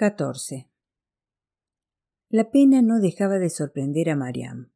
14. 0.00 0.66
La 2.30 2.50
pena 2.50 2.80
no 2.80 3.00
dejaba 3.00 3.38
de 3.38 3.50
sorprender 3.50 4.08
a 4.08 4.16
Mariam. 4.16 4.72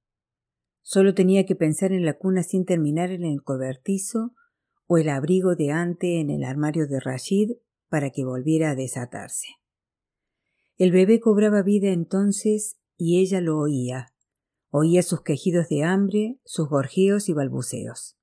Solo 0.83 1.15
tenía 1.15 1.47
que 1.47 1.57
pensar 1.57 1.93
en 1.93 2.05
la 2.05 2.19
cuna 2.19 2.43
sin 2.43 2.67
terminar 2.67 3.11
en 3.11 3.25
el 3.25 3.43
cobertizo 3.43 4.35
o 4.87 4.99
el 4.99 5.09
abrigo 5.09 5.57
de 5.57 5.71
ante 5.71 6.21
en 6.21 6.29
el 6.29 6.45
armario 6.45 6.87
de 6.87 7.01
Rashid 7.01 7.53
para 7.89 8.11
que 8.11 8.23
volviera 8.23 8.73
a 8.73 8.75
desatarse. 8.75 9.47
El 10.77 10.93
bebé 10.93 11.21
cobraba 11.21 11.63
vida 11.63 11.89
entonces 11.89 12.77
y 12.99 13.19
ella 13.23 13.41
lo 13.41 13.57
oía. 13.59 14.13
Oía 14.69 15.03
sus 15.03 15.23
quejidos 15.23 15.71
de 15.71 15.85
hambre, 15.85 16.39
sus 16.45 16.69
gorjeos 16.69 17.31
y 17.31 17.33
balbuceos. 17.33 18.19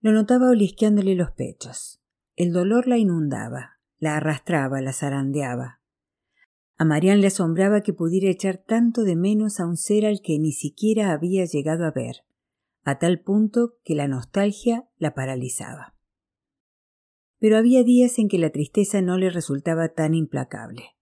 Lo 0.00 0.10
notaba 0.10 0.50
olisqueándole 0.50 1.14
los 1.14 1.30
pechos. 1.30 2.02
El 2.34 2.52
dolor 2.52 2.88
la 2.88 2.98
inundaba, 2.98 3.77
la 3.98 4.16
arrastraba, 4.16 4.80
la 4.80 4.92
zarandeaba. 4.92 5.80
A 6.76 6.84
Marian 6.84 7.20
le 7.20 7.26
asombraba 7.26 7.80
que 7.80 7.92
pudiera 7.92 8.30
echar 8.30 8.58
tanto 8.58 9.02
de 9.02 9.16
menos 9.16 9.58
a 9.58 9.66
un 9.66 9.76
ser 9.76 10.06
al 10.06 10.20
que 10.22 10.38
ni 10.38 10.52
siquiera 10.52 11.10
había 11.10 11.44
llegado 11.44 11.84
a 11.84 11.90
ver, 11.90 12.24
a 12.84 12.98
tal 12.98 13.20
punto 13.20 13.74
que 13.84 13.96
la 13.96 14.06
nostalgia 14.06 14.88
la 14.96 15.14
paralizaba. 15.14 15.96
Pero 17.40 17.56
había 17.56 17.82
días 17.82 18.18
en 18.18 18.28
que 18.28 18.38
la 18.38 18.50
tristeza 18.50 19.02
no 19.02 19.18
le 19.18 19.30
resultaba 19.30 19.88
tan 19.88 20.14
implacable, 20.14 20.96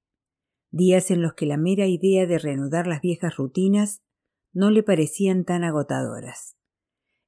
días 0.71 1.11
en 1.11 1.21
los 1.21 1.35
que 1.35 1.47
la 1.47 1.59
mera 1.59 1.87
idea 1.87 2.27
de 2.27 2.39
reanudar 2.39 2.87
las 2.87 3.03
viejas 3.03 3.37
rutinas 3.37 4.03
no 4.53 4.71
le 4.71 4.83
parecían 4.83 5.45
tan 5.45 5.65
agotadoras, 5.65 6.57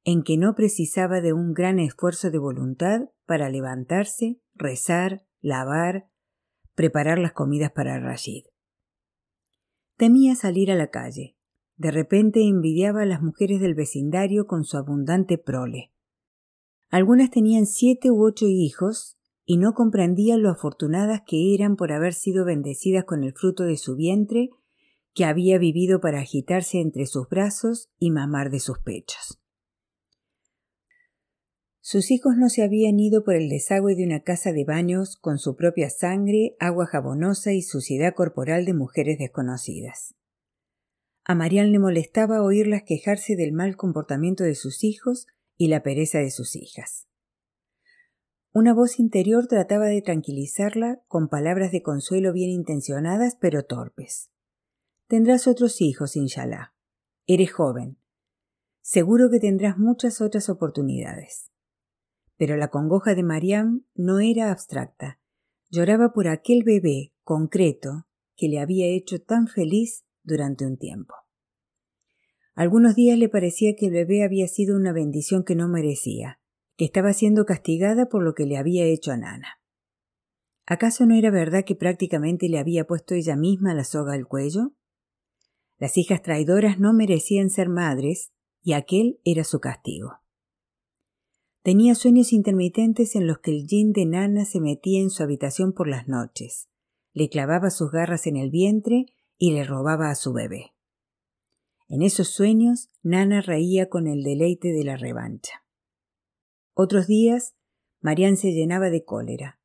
en 0.05 0.23
que 0.23 0.39
no 0.39 0.55
precisaba 0.55 1.21
de 1.21 1.35
un 1.35 1.53
gran 1.53 1.79
esfuerzo 1.79 2.31
de 2.31 2.39
voluntad 2.39 3.11
para 3.27 3.51
levantarse, 3.51 4.41
rezar, 4.55 5.28
lavar, 5.41 6.09
preparar 6.75 7.19
las 7.19 7.33
comidas 7.33 7.73
para 7.73 7.99
Rashid. 8.01 8.45
Temía 9.97 10.37
salir 10.37 10.71
a 10.71 10.77
la 10.77 10.91
calle. 10.91 11.37
De 11.77 11.91
repente 11.91 12.47
envidiaba 12.47 13.03
a 13.03 13.07
las 13.07 13.23
mujeres 13.23 13.61
del 13.61 13.75
vecindario 13.75 14.47
con 14.47 14.65
su 14.65 14.77
abundante 14.77 15.39
prole. 15.39 15.93
Algunas 16.89 17.31
tenían 17.31 17.67
siete 17.67 18.11
u 18.11 18.25
ocho 18.25 18.47
hijos 18.47 19.19
y 19.45 19.57
no 19.57 19.75
comprendía 19.75 20.37
lo 20.37 20.51
afortunadas 20.51 21.23
que 21.27 21.55
eran 21.55 21.77
por 21.77 21.93
haber 21.93 22.15
sido 22.15 22.45
bendecidas 22.45 23.05
con 23.05 23.25
el 23.25 23.33
fruto 23.33 23.65
de 23.65 23.77
su 23.77 23.97
vientre 23.97 24.51
que 25.15 25.25
había 25.25 25.59
vivido 25.59 26.01
para 26.01 26.21
agitarse 26.21 26.81
entre 26.81 27.07
sus 27.07 27.29
brazos 27.29 27.91
y 27.99 28.11
mamar 28.11 28.51
de 28.51 28.61
sus 28.61 28.79
pechos. 28.79 29.41
Sus 31.91 32.11
hijos 32.11 32.37
no 32.37 32.51
se 32.51 32.63
habían 32.63 33.01
ido 33.01 33.25
por 33.25 33.35
el 33.35 33.49
desagüe 33.49 33.95
de 33.95 34.05
una 34.05 34.21
casa 34.21 34.53
de 34.53 34.67
baños 34.67 35.17
con 35.17 35.39
su 35.39 35.57
propia 35.57 35.89
sangre, 35.89 36.55
agua 36.61 36.85
jabonosa 36.85 37.55
y 37.55 37.63
suciedad 37.63 38.13
corporal 38.15 38.67
de 38.67 38.75
mujeres 38.75 39.17
desconocidas. 39.17 40.15
A 41.25 41.35
Marian 41.35 41.73
le 41.73 41.79
molestaba 41.79 42.43
oírlas 42.43 42.83
quejarse 42.85 43.37
del 43.37 43.53
mal 43.53 43.79
comportamiento 43.79 44.45
de 44.45 44.55
sus 44.55 44.85
hijos 44.85 45.29
y 45.57 45.69
la 45.69 45.83
pereza 45.83 46.19
de 46.19 46.31
sus 46.31 46.57
hijas. 46.57 47.09
Una 48.53 48.75
voz 48.75 48.99
interior 49.01 49.47
trataba 49.47 49.87
de 49.87 50.03
tranquilizarla 50.03 51.01
con 51.09 51.31
palabras 51.31 51.73
de 51.73 51.81
consuelo 51.81 52.35
bien 52.35 52.51
intencionadas 52.51 53.39
pero 53.41 53.65
torpes. 53.65 54.29
Tendrás 55.07 55.47
otros 55.47 55.81
hijos, 55.81 56.17
inshallah. 56.17 56.75
Eres 57.27 57.51
joven. 57.51 57.97
Seguro 58.83 59.31
que 59.31 59.41
tendrás 59.41 59.79
muchas 59.79 60.21
otras 60.21 60.51
oportunidades. 60.51 61.51
Pero 62.39 62.57
la 62.57 62.69
congoja 62.69 63.15
de 63.15 63.23
Mariam 63.23 63.85
no 63.95 64.21
era 64.21 64.51
abstracta. 64.51 65.21
Lloraba 65.71 66.15
por 66.15 66.29
aquel 66.29 66.63
bebé 66.65 67.13
concreto 67.23 68.07
que 68.37 68.49
le 68.49 68.61
había 68.61 68.87
hecho 68.87 69.21
tan 69.21 69.49
feliz 69.49 70.07
durante 70.23 70.65
un 70.65 70.79
tiempo. 70.79 71.15
Algunos 72.55 72.95
días 72.95 73.19
le 73.19 73.29
parecía 73.29 73.77
que 73.77 73.87
el 73.87 73.93
bebé 73.93 74.25
había 74.25 74.49
sido 74.49 74.77
una 74.77 74.93
bendición 74.93 75.45
que 75.45 75.55
no 75.55 75.69
merecía, 75.69 76.41
que 76.77 76.85
estaba 76.85 77.13
siendo 77.13 77.45
castigada 77.45 78.09
por 78.09 78.23
lo 78.23 78.35
que 78.35 78.47
le 78.47 78.57
había 78.57 78.85
hecho 78.85 79.13
a 79.13 79.17
Nana. 79.17 79.61
¿Acaso 80.67 81.07
no 81.07 81.15
era 81.15 81.31
verdad 81.31 81.65
que 81.65 81.75
prácticamente 81.75 82.49
le 82.49 82.59
había 82.59 82.85
puesto 82.85 83.15
ella 83.15 83.37
misma 83.37 83.75
la 83.75 83.85
soga 83.85 84.15
al 84.15 84.27
cuello? 84.27 84.75
Las 85.79 85.97
hijas 85.97 86.23
traidoras 86.23 86.79
no 86.79 86.93
merecían 86.93 87.51
ser 87.51 87.69
madres, 87.69 88.33
y 88.63 88.73
aquel 88.73 89.21
era 89.25 89.45
su 89.45 89.61
castigo. 89.61 90.21
Tenía 91.63 91.95
sueños 91.95 92.33
intermitentes 92.33 93.17
en 93.17 93.27
los 93.27 93.41
que 93.41 93.51
el 93.51 93.67
yin 93.67 93.93
de 93.93 94.07
Nana 94.07 94.45
se 94.45 94.61
metía 94.61 95.01
en 95.01 95.11
su 95.11 95.23
habitación 95.23 95.73
por 95.73 95.89
las 95.89 96.07
noches, 96.07 96.69
le 97.13 97.29
clavaba 97.29 97.71
sus 97.71 97.91
garras 97.91 98.27
en 98.27 98.37
el 98.37 98.51
vientre 98.51 99.07
y 99.37 99.53
le 99.53 99.65
robaba 99.65 100.11
a 100.11 100.15
su 100.15 100.33
bebé. 100.33 100.75
En 101.89 102.03
esos 102.03 102.29
sueños, 102.29 102.91
Nana 103.03 103.41
reía 103.41 103.89
con 103.89 104.07
el 104.07 104.23
deleite 104.23 104.73
de 104.73 104.85
la 104.85 104.97
revancha. 104.97 105.65
Otros 106.75 107.07
días, 107.07 107.57
Marian 108.01 108.37
se 108.37 108.53
llenaba 108.53 108.89
de 108.89 109.05
cólera. 109.05 109.59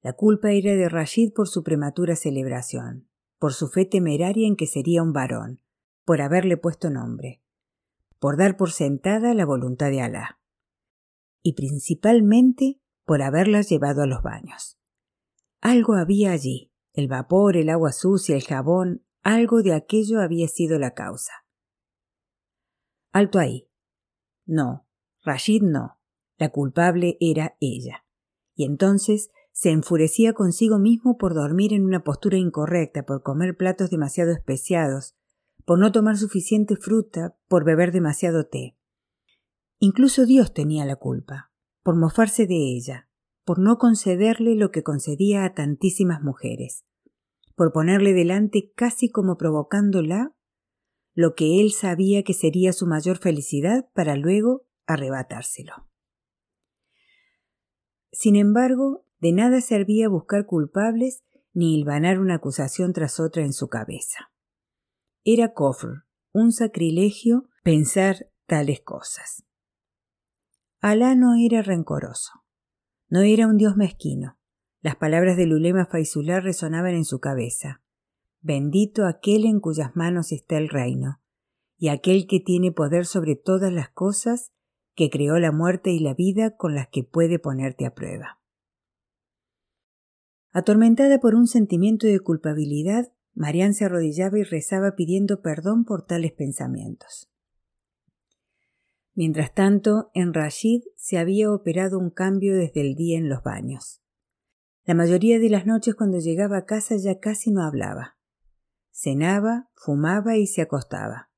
La 0.00 0.12
culpa 0.12 0.52
era 0.52 0.74
de 0.76 0.88
Rashid 0.88 1.32
por 1.32 1.48
su 1.48 1.64
prematura 1.64 2.14
celebración, 2.14 3.08
por 3.38 3.52
su 3.52 3.68
fe 3.68 3.84
temeraria 3.84 4.46
en 4.46 4.54
que 4.54 4.66
sería 4.66 5.02
un 5.02 5.12
varón, 5.12 5.60
por 6.04 6.20
haberle 6.20 6.56
puesto 6.56 6.90
nombre, 6.90 7.42
por 8.18 8.36
dar 8.36 8.56
por 8.56 8.70
sentada 8.70 9.34
la 9.34 9.44
voluntad 9.44 9.90
de 9.90 10.02
Alá 10.02 10.41
y 11.42 11.54
principalmente 11.54 12.80
por 13.04 13.22
haberlas 13.22 13.68
llevado 13.68 14.02
a 14.02 14.06
los 14.06 14.22
baños. 14.22 14.78
Algo 15.60 15.94
había 15.94 16.32
allí, 16.32 16.72
el 16.92 17.08
vapor, 17.08 17.56
el 17.56 17.68
agua 17.68 17.92
sucia, 17.92 18.36
el 18.36 18.44
jabón, 18.44 19.04
algo 19.22 19.62
de 19.62 19.74
aquello 19.74 20.20
había 20.20 20.48
sido 20.48 20.78
la 20.78 20.94
causa. 20.94 21.32
Alto 23.12 23.38
ahí. 23.38 23.68
No, 24.46 24.86
Rashid 25.22 25.62
no. 25.62 25.98
La 26.38 26.48
culpable 26.48 27.16
era 27.20 27.56
ella. 27.60 28.04
Y 28.54 28.64
entonces 28.64 29.30
se 29.52 29.70
enfurecía 29.70 30.32
consigo 30.32 30.78
mismo 30.78 31.18
por 31.18 31.34
dormir 31.34 31.72
en 31.72 31.84
una 31.84 32.02
postura 32.02 32.38
incorrecta, 32.38 33.04
por 33.04 33.22
comer 33.22 33.56
platos 33.56 33.90
demasiado 33.90 34.32
especiados, 34.32 35.14
por 35.64 35.78
no 35.78 35.92
tomar 35.92 36.16
suficiente 36.16 36.76
fruta, 36.76 37.36
por 37.48 37.64
beber 37.64 37.92
demasiado 37.92 38.46
té. 38.46 38.76
Incluso 39.84 40.26
Dios 40.26 40.54
tenía 40.54 40.84
la 40.84 40.94
culpa, 40.94 41.50
por 41.82 41.96
mofarse 41.96 42.46
de 42.46 42.54
ella, 42.54 43.08
por 43.44 43.58
no 43.58 43.78
concederle 43.78 44.54
lo 44.54 44.70
que 44.70 44.84
concedía 44.84 45.44
a 45.44 45.54
tantísimas 45.54 46.22
mujeres, 46.22 46.84
por 47.56 47.72
ponerle 47.72 48.12
delante 48.12 48.70
casi 48.76 49.10
como 49.10 49.36
provocándola 49.36 50.36
lo 51.14 51.34
que 51.34 51.60
él 51.60 51.72
sabía 51.72 52.22
que 52.22 52.32
sería 52.32 52.72
su 52.72 52.86
mayor 52.86 53.18
felicidad 53.18 53.88
para 53.92 54.14
luego 54.14 54.68
arrebatárselo. 54.86 55.90
Sin 58.12 58.36
embargo, 58.36 59.04
de 59.18 59.32
nada 59.32 59.60
servía 59.60 60.08
buscar 60.08 60.46
culpables 60.46 61.24
ni 61.54 61.74
hilvanar 61.74 62.20
una 62.20 62.36
acusación 62.36 62.92
tras 62.92 63.18
otra 63.18 63.42
en 63.42 63.52
su 63.52 63.66
cabeza. 63.66 64.30
Era 65.24 65.52
cofre, 65.54 66.02
un 66.30 66.52
sacrilegio 66.52 67.48
pensar 67.64 68.28
tales 68.46 68.80
cosas. 68.80 69.44
Alá 70.84 71.14
no 71.14 71.36
era 71.36 71.62
rencoroso. 71.62 72.42
No 73.08 73.20
era 73.20 73.46
un 73.46 73.56
dios 73.56 73.76
mezquino. 73.76 74.36
Las 74.80 74.96
palabras 74.96 75.36
de 75.36 75.46
Lulema 75.46 75.86
Faisulá 75.86 76.40
resonaban 76.40 76.96
en 76.96 77.04
su 77.04 77.20
cabeza. 77.20 77.84
Bendito 78.40 79.06
aquel 79.06 79.44
en 79.44 79.60
cuyas 79.60 79.94
manos 79.94 80.32
está 80.32 80.58
el 80.58 80.68
reino, 80.68 81.22
y 81.78 81.86
aquel 81.86 82.26
que 82.26 82.40
tiene 82.40 82.72
poder 82.72 83.06
sobre 83.06 83.36
todas 83.36 83.72
las 83.72 83.90
cosas, 83.90 84.50
que 84.96 85.08
creó 85.08 85.38
la 85.38 85.52
muerte 85.52 85.92
y 85.92 86.00
la 86.00 86.14
vida 86.14 86.56
con 86.56 86.74
las 86.74 86.88
que 86.88 87.04
puede 87.04 87.38
ponerte 87.38 87.86
a 87.86 87.94
prueba. 87.94 88.40
Atormentada 90.50 91.20
por 91.20 91.36
un 91.36 91.46
sentimiento 91.46 92.08
de 92.08 92.18
culpabilidad, 92.18 93.12
Marián 93.34 93.74
se 93.74 93.84
arrodillaba 93.84 94.36
y 94.36 94.42
rezaba 94.42 94.96
pidiendo 94.96 95.42
perdón 95.42 95.84
por 95.84 96.04
tales 96.04 96.32
pensamientos. 96.32 97.31
Mientras 99.14 99.52
tanto, 99.52 100.10
en 100.14 100.32
Rashid 100.32 100.82
se 100.96 101.18
había 101.18 101.52
operado 101.52 101.98
un 101.98 102.10
cambio 102.10 102.54
desde 102.54 102.80
el 102.80 102.94
día 102.94 103.18
en 103.18 103.28
los 103.28 103.42
baños. 103.42 104.02
La 104.84 104.94
mayoría 104.94 105.38
de 105.38 105.50
las 105.50 105.66
noches 105.66 105.94
cuando 105.94 106.18
llegaba 106.18 106.56
a 106.56 106.64
casa 106.64 106.96
ya 106.96 107.18
casi 107.18 107.50
no 107.50 107.62
hablaba. 107.62 108.16
Cenaba, 108.90 109.68
fumaba 109.74 110.36
y 110.38 110.46
se 110.46 110.62
acostaba. 110.62 111.30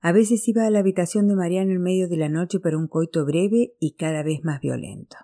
A 0.00 0.12
veces 0.12 0.46
iba 0.48 0.66
a 0.66 0.70
la 0.70 0.80
habitación 0.80 1.26
de 1.26 1.36
Mariano 1.36 1.72
en 1.72 1.80
medio 1.80 2.08
de 2.08 2.16
la 2.16 2.28
noche 2.28 2.60
para 2.60 2.76
un 2.76 2.86
coito 2.86 3.24
breve 3.24 3.74
y 3.80 3.94
cada 3.94 4.22
vez 4.22 4.44
más 4.44 4.60
violento. 4.60 5.16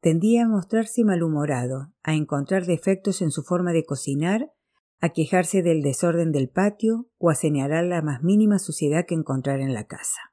Tendía 0.00 0.44
a 0.44 0.48
mostrarse 0.48 1.04
malhumorado, 1.04 1.92
a 2.02 2.14
encontrar 2.14 2.64
defectos 2.64 3.20
en 3.20 3.32
su 3.32 3.42
forma 3.42 3.72
de 3.72 3.84
cocinar 3.84 4.52
a 5.00 5.10
quejarse 5.10 5.62
del 5.62 5.82
desorden 5.82 6.32
del 6.32 6.48
patio 6.48 7.08
o 7.18 7.30
a 7.30 7.34
señalar 7.34 7.84
la 7.84 8.02
más 8.02 8.22
mínima 8.22 8.58
suciedad 8.58 9.06
que 9.06 9.14
encontrar 9.14 9.60
en 9.60 9.72
la 9.72 9.86
casa. 9.86 10.27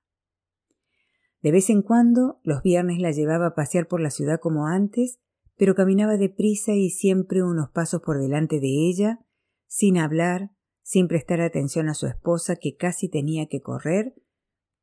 De 1.45 1.51
vez 1.51 1.69
en 1.69 1.83
cuando, 1.83 2.39
los 2.41 2.63
viernes 2.63 2.97
la 2.97 3.11
llevaba 3.11 3.45
a 3.45 3.53
pasear 3.53 3.87
por 3.87 4.01
la 4.01 4.09
ciudad 4.09 4.39
como 4.39 4.65
antes, 4.65 5.19
pero 5.55 5.75
caminaba 5.75 6.17
deprisa 6.17 6.71
y 6.71 6.89
siempre 6.89 7.43
unos 7.43 7.69
pasos 7.69 8.01
por 8.01 8.19
delante 8.19 8.59
de 8.59 8.89
ella, 8.89 9.19
sin 9.67 9.99
hablar, 9.99 10.49
sin 10.81 11.07
prestar 11.07 11.41
atención 11.41 11.87
a 11.87 11.93
su 11.93 12.07
esposa 12.07 12.55
que 12.55 12.75
casi 12.75 13.09
tenía 13.09 13.45
que 13.45 13.61
correr 13.61 14.15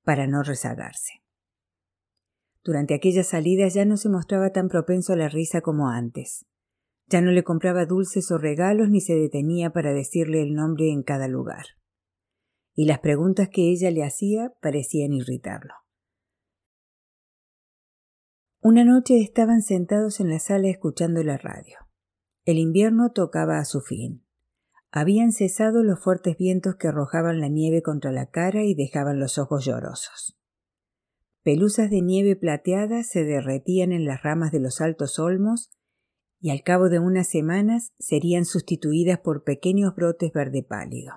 para 0.05 0.29
no 0.29 0.45
rezagarse. 0.45 1.25
Durante 2.63 2.95
aquella 2.95 3.25
salida 3.25 3.67
ya 3.67 3.85
no 3.85 3.97
se 3.97 4.09
mostraba 4.09 4.51
tan 4.51 4.69
propenso 4.69 5.15
a 5.15 5.17
la 5.17 5.29
risa 5.29 5.63
como 5.63 5.89
antes. 5.89 6.47
Ya 7.09 7.21
no 7.23 7.33
le 7.33 7.43
compraba 7.43 7.87
dulces 7.87 8.31
o 8.31 8.39
regalos 8.39 8.89
ni 8.89 9.01
se 9.01 9.17
detenía 9.17 9.71
para 9.71 9.93
decirle 9.93 10.43
el 10.43 10.55
nombre 10.55 10.93
en 10.93 11.03
cada 11.03 11.27
lugar. 11.27 11.65
Y 12.73 12.85
las 12.85 13.01
preguntas 13.01 13.49
que 13.49 13.73
ella 13.73 13.91
le 13.91 14.05
hacía 14.05 14.53
parecían 14.61 15.13
irritarlo. 15.13 15.82
Una 18.65 18.85
noche 18.85 19.21
estaban 19.21 19.61
sentados 19.61 20.21
en 20.21 20.29
la 20.29 20.39
sala 20.39 20.69
escuchando 20.69 21.25
la 21.25 21.37
radio. 21.37 21.79
El 22.45 22.59
invierno 22.59 23.11
tocaba 23.11 23.59
a 23.59 23.65
su 23.65 23.81
fin. 23.81 24.25
Habían 24.93 25.33
cesado 25.33 25.83
los 25.83 25.99
fuertes 25.99 26.37
vientos 26.37 26.77
que 26.77 26.87
arrojaban 26.87 27.41
la 27.41 27.49
nieve 27.49 27.83
contra 27.83 28.13
la 28.13 28.27
cara 28.27 28.63
y 28.63 28.77
dejaban 28.77 29.19
los 29.19 29.37
ojos 29.37 29.65
llorosos. 29.65 30.39
Pelusas 31.43 31.91
de 31.91 32.03
nieve 32.03 32.37
plateada 32.37 33.03
se 33.03 33.25
derretían 33.25 33.91
en 33.91 34.05
las 34.05 34.23
ramas 34.23 34.53
de 34.53 34.61
los 34.61 34.81
altos 34.81 35.19
olmos 35.19 35.73
y 36.41 36.51
al 36.51 36.63
cabo 36.63 36.89
de 36.89 37.01
unas 37.01 37.29
semanas 37.29 37.93
serían 37.99 38.45
sustituidas 38.45 39.19
por 39.19 39.43
pequeños 39.43 39.97
brotes 39.97 40.33
verde 40.33 40.63
pálido. 40.63 41.15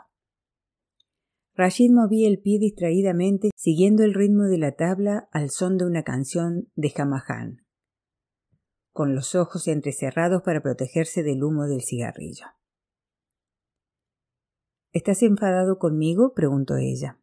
Rashid 1.58 1.92
movía 1.92 2.28
el 2.28 2.40
pie 2.40 2.60
distraídamente 2.60 3.50
siguiendo 3.56 4.04
el 4.04 4.14
ritmo 4.14 4.44
de 4.44 4.58
la 4.58 4.74
tabla 4.74 5.30
al 5.32 5.50
son 5.52 5.78
de 5.78 5.86
una 5.86 6.04
canción 6.04 6.70
de 6.76 6.90
Jamahan, 6.90 7.66
con 8.92 9.16
los 9.16 9.36
ojos 9.36 9.70
entrecerrados 9.70 10.42
para 10.42 10.62
protegerse 10.62 11.24
del 11.24 11.44
humo 11.44 11.68
del 11.68 11.82
cigarrillo. 11.82 12.48
¿Estás 14.92 15.24
enfadado 15.24 15.80
conmigo? 15.80 16.34
preguntó 16.34 16.76
ella. 16.76 17.20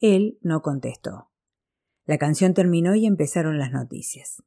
Él 0.00 0.38
no 0.42 0.62
contestó. 0.62 1.30
La 2.06 2.18
canción 2.18 2.54
terminó 2.54 2.96
y 2.96 3.06
empezaron 3.06 3.58
las 3.58 3.70
noticias. 3.70 4.42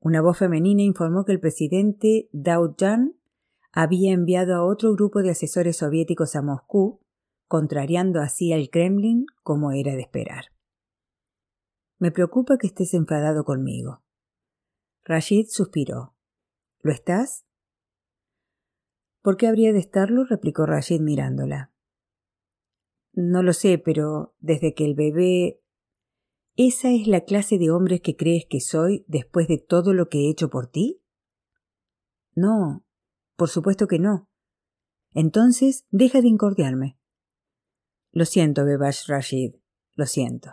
Una 0.00 0.20
voz 0.20 0.38
femenina 0.38 0.82
informó 0.82 1.24
que 1.24 1.32
el 1.32 1.40
presidente 1.40 2.28
Dao 2.32 2.74
Jan 2.76 3.14
había 3.70 4.12
enviado 4.12 4.56
a 4.56 4.64
otro 4.64 4.94
grupo 4.94 5.22
de 5.22 5.30
asesores 5.30 5.76
soviéticos 5.76 6.34
a 6.34 6.42
Moscú 6.42 7.00
contrariando 7.50 8.20
así 8.20 8.52
al 8.52 8.70
Kremlin 8.70 9.26
como 9.42 9.72
era 9.72 9.96
de 9.96 10.02
esperar. 10.02 10.52
Me 11.98 12.12
preocupa 12.12 12.58
que 12.58 12.68
estés 12.68 12.94
enfadado 12.94 13.42
conmigo. 13.42 14.04
Rashid 15.02 15.48
suspiró. 15.48 16.14
¿Lo 16.78 16.92
estás? 16.92 17.44
¿Por 19.20 19.36
qué 19.36 19.48
habría 19.48 19.72
de 19.72 19.80
estarlo? 19.80 20.24
replicó 20.24 20.64
Rashid 20.64 21.00
mirándola. 21.00 21.72
No 23.14 23.42
lo 23.42 23.52
sé, 23.52 23.78
pero 23.78 24.32
desde 24.38 24.72
que 24.72 24.84
el 24.84 24.94
bebé. 24.94 25.60
¿Esa 26.54 26.92
es 26.92 27.08
la 27.08 27.22
clase 27.22 27.58
de 27.58 27.72
hombres 27.72 28.00
que 28.00 28.14
crees 28.14 28.46
que 28.48 28.60
soy 28.60 29.04
después 29.08 29.48
de 29.48 29.58
todo 29.58 29.92
lo 29.92 30.08
que 30.08 30.18
he 30.18 30.30
hecho 30.30 30.50
por 30.50 30.68
ti? 30.68 31.02
No, 32.36 32.86
por 33.34 33.48
supuesto 33.48 33.88
que 33.88 33.98
no. 33.98 34.28
Entonces, 35.14 35.84
deja 35.90 36.20
de 36.20 36.28
incordiarme. 36.28 36.99
Lo 38.12 38.24
siento, 38.24 38.64
Bebash 38.64 39.06
Rashid, 39.06 39.54
lo 39.94 40.06
siento. 40.06 40.50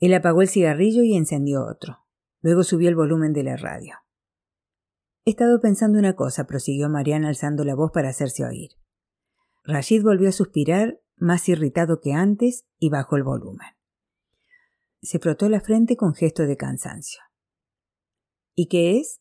Él 0.00 0.14
apagó 0.14 0.42
el 0.42 0.48
cigarrillo 0.48 1.02
y 1.02 1.14
encendió 1.14 1.64
otro. 1.64 1.98
Luego 2.40 2.64
subió 2.64 2.88
el 2.88 2.96
volumen 2.96 3.32
de 3.32 3.44
la 3.44 3.56
radio. 3.56 3.96
He 5.24 5.30
estado 5.30 5.60
pensando 5.60 5.98
una 5.98 6.16
cosa, 6.16 6.46
prosiguió 6.46 6.88
Mariana 6.88 7.28
alzando 7.28 7.64
la 7.64 7.74
voz 7.74 7.92
para 7.92 8.08
hacerse 8.08 8.44
oír. 8.44 8.70
Rashid 9.62 10.02
volvió 10.02 10.30
a 10.30 10.32
suspirar, 10.32 11.00
más 11.16 11.48
irritado 11.48 12.00
que 12.00 12.14
antes, 12.14 12.64
y 12.78 12.88
bajó 12.88 13.16
el 13.16 13.22
volumen. 13.22 13.68
Se 15.02 15.18
frotó 15.18 15.48
la 15.48 15.60
frente 15.60 15.96
con 15.96 16.14
gesto 16.14 16.46
de 16.46 16.56
cansancio. 16.56 17.22
¿Y 18.54 18.66
qué 18.66 18.98
es? 18.98 19.20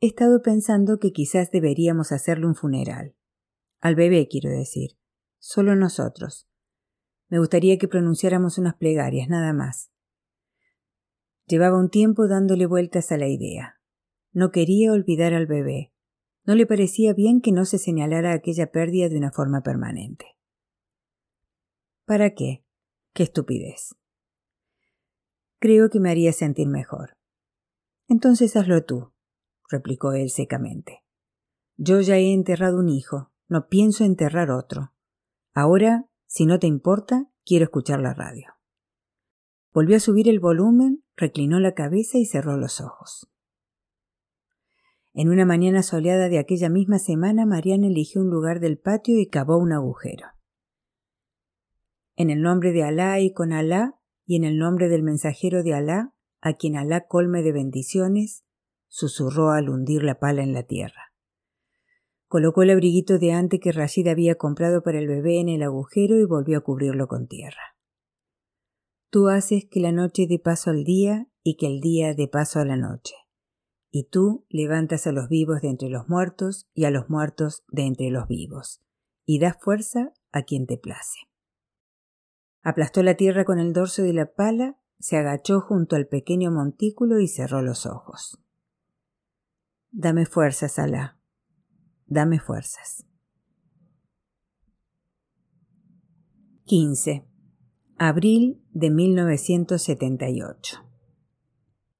He 0.00 0.06
estado 0.06 0.42
pensando 0.42 0.98
que 0.98 1.12
quizás 1.12 1.50
deberíamos 1.50 2.12
hacerle 2.12 2.46
un 2.46 2.54
funeral. 2.54 3.16
Al 3.80 3.96
bebé, 3.96 4.28
quiero 4.28 4.50
decir 4.50 4.98
solo 5.38 5.76
nosotros. 5.76 6.48
Me 7.28 7.38
gustaría 7.38 7.78
que 7.78 7.88
pronunciáramos 7.88 8.58
unas 8.58 8.74
plegarias, 8.76 9.28
nada 9.28 9.52
más. 9.52 9.90
Llevaba 11.46 11.78
un 11.78 11.90
tiempo 11.90 12.28
dándole 12.28 12.66
vueltas 12.66 13.12
a 13.12 13.16
la 13.16 13.28
idea. 13.28 13.80
No 14.32 14.50
quería 14.50 14.92
olvidar 14.92 15.34
al 15.34 15.46
bebé. 15.46 15.92
No 16.44 16.54
le 16.54 16.66
parecía 16.66 17.12
bien 17.12 17.40
que 17.40 17.52
no 17.52 17.64
se 17.64 17.78
señalara 17.78 18.32
aquella 18.32 18.70
pérdida 18.70 19.08
de 19.08 19.16
una 19.16 19.32
forma 19.32 19.62
permanente. 19.62 20.36
¿Para 22.04 22.34
qué? 22.34 22.64
Qué 23.12 23.24
estupidez. 23.24 23.96
Creo 25.58 25.88
que 25.90 26.00
me 26.00 26.10
haría 26.10 26.32
sentir 26.32 26.68
mejor. 26.68 27.16
Entonces 28.08 28.56
hazlo 28.56 28.84
tú, 28.84 29.12
replicó 29.68 30.12
él 30.12 30.30
secamente. 30.30 31.02
Yo 31.76 32.00
ya 32.00 32.16
he 32.16 32.32
enterrado 32.32 32.78
un 32.78 32.88
hijo, 32.88 33.32
no 33.48 33.68
pienso 33.68 34.04
enterrar 34.04 34.50
otro. 34.50 34.92
Ahora, 35.56 36.04
si 36.26 36.44
no 36.44 36.58
te 36.58 36.66
importa, 36.66 37.30
quiero 37.46 37.64
escuchar 37.64 37.98
la 38.00 38.12
radio. 38.12 38.52
Volvió 39.72 39.96
a 39.96 40.00
subir 40.00 40.28
el 40.28 40.38
volumen, 40.38 41.02
reclinó 41.16 41.60
la 41.60 41.72
cabeza 41.72 42.18
y 42.18 42.26
cerró 42.26 42.58
los 42.58 42.82
ojos. 42.82 43.32
En 45.14 45.30
una 45.30 45.46
mañana 45.46 45.82
soleada 45.82 46.28
de 46.28 46.38
aquella 46.38 46.68
misma 46.68 46.98
semana, 46.98 47.46
Mariana 47.46 47.86
eligió 47.86 48.20
un 48.20 48.28
lugar 48.28 48.60
del 48.60 48.76
patio 48.76 49.18
y 49.18 49.28
cavó 49.30 49.56
un 49.56 49.72
agujero. 49.72 50.26
En 52.16 52.28
el 52.28 52.42
nombre 52.42 52.72
de 52.72 52.84
Alá 52.84 53.18
y 53.20 53.32
con 53.32 53.54
Alá, 53.54 53.98
y 54.26 54.36
en 54.36 54.44
el 54.44 54.58
nombre 54.58 54.90
del 54.90 55.02
mensajero 55.02 55.62
de 55.62 55.72
Alá, 55.72 56.12
a 56.42 56.52
quien 56.52 56.76
Alá 56.76 57.06
colme 57.06 57.42
de 57.42 57.52
bendiciones, 57.52 58.44
susurró 58.88 59.52
al 59.52 59.70
hundir 59.70 60.02
la 60.02 60.18
pala 60.18 60.42
en 60.42 60.52
la 60.52 60.64
tierra. 60.64 61.15
Colocó 62.28 62.62
el 62.62 62.70
abriguito 62.70 63.18
de 63.18 63.32
ante 63.32 63.60
que 63.60 63.72
Rashid 63.72 64.08
había 64.08 64.34
comprado 64.34 64.82
para 64.82 64.98
el 64.98 65.06
bebé 65.06 65.40
en 65.40 65.48
el 65.48 65.62
agujero 65.62 66.18
y 66.18 66.24
volvió 66.24 66.58
a 66.58 66.62
cubrirlo 66.62 67.06
con 67.06 67.28
tierra. 67.28 67.76
Tú 69.10 69.28
haces 69.28 69.66
que 69.70 69.80
la 69.80 69.92
noche 69.92 70.26
dé 70.28 70.38
paso 70.38 70.70
al 70.70 70.84
día 70.84 71.28
y 71.42 71.56
que 71.56 71.66
el 71.66 71.80
día 71.80 72.14
dé 72.14 72.26
paso 72.26 72.58
a 72.58 72.64
la 72.64 72.76
noche. 72.76 73.14
Y 73.90 74.08
tú 74.08 74.44
levantas 74.48 75.06
a 75.06 75.12
los 75.12 75.28
vivos 75.28 75.62
de 75.62 75.68
entre 75.68 75.88
los 75.88 76.08
muertos 76.08 76.68
y 76.74 76.84
a 76.84 76.90
los 76.90 77.08
muertos 77.08 77.64
de 77.68 77.82
entre 77.86 78.10
los 78.10 78.26
vivos, 78.26 78.82
y 79.24 79.38
das 79.38 79.56
fuerza 79.60 80.12
a 80.32 80.42
quien 80.42 80.66
te 80.66 80.76
place. 80.76 81.20
Aplastó 82.62 83.04
la 83.04 83.14
tierra 83.14 83.44
con 83.44 83.60
el 83.60 83.72
dorso 83.72 84.02
de 84.02 84.12
la 84.12 84.34
pala, 84.34 84.76
se 84.98 85.16
agachó 85.16 85.60
junto 85.60 85.94
al 85.94 86.08
pequeño 86.08 86.50
montículo 86.50 87.20
y 87.20 87.28
cerró 87.28 87.62
los 87.62 87.86
ojos. 87.86 88.42
Dame 89.92 90.26
fuerza, 90.26 90.68
Salah, 90.68 91.15
Dame 92.08 92.38
fuerzas. 92.38 93.04
15. 96.66 97.26
Abril 97.98 98.62
de 98.70 98.90
1978. 98.90 100.86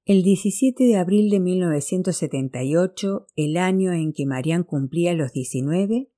El 0.05 0.23
17 0.23 0.85
de 0.85 0.97
abril 0.97 1.29
de 1.31 1.41
1978, 1.41 3.27
el 3.35 3.57
año 3.57 3.93
en 3.93 4.13
que 4.13 4.27
Marianne 4.27 4.65
cumplía 4.65 5.13
los 5.15 5.33
19, 5.33 6.09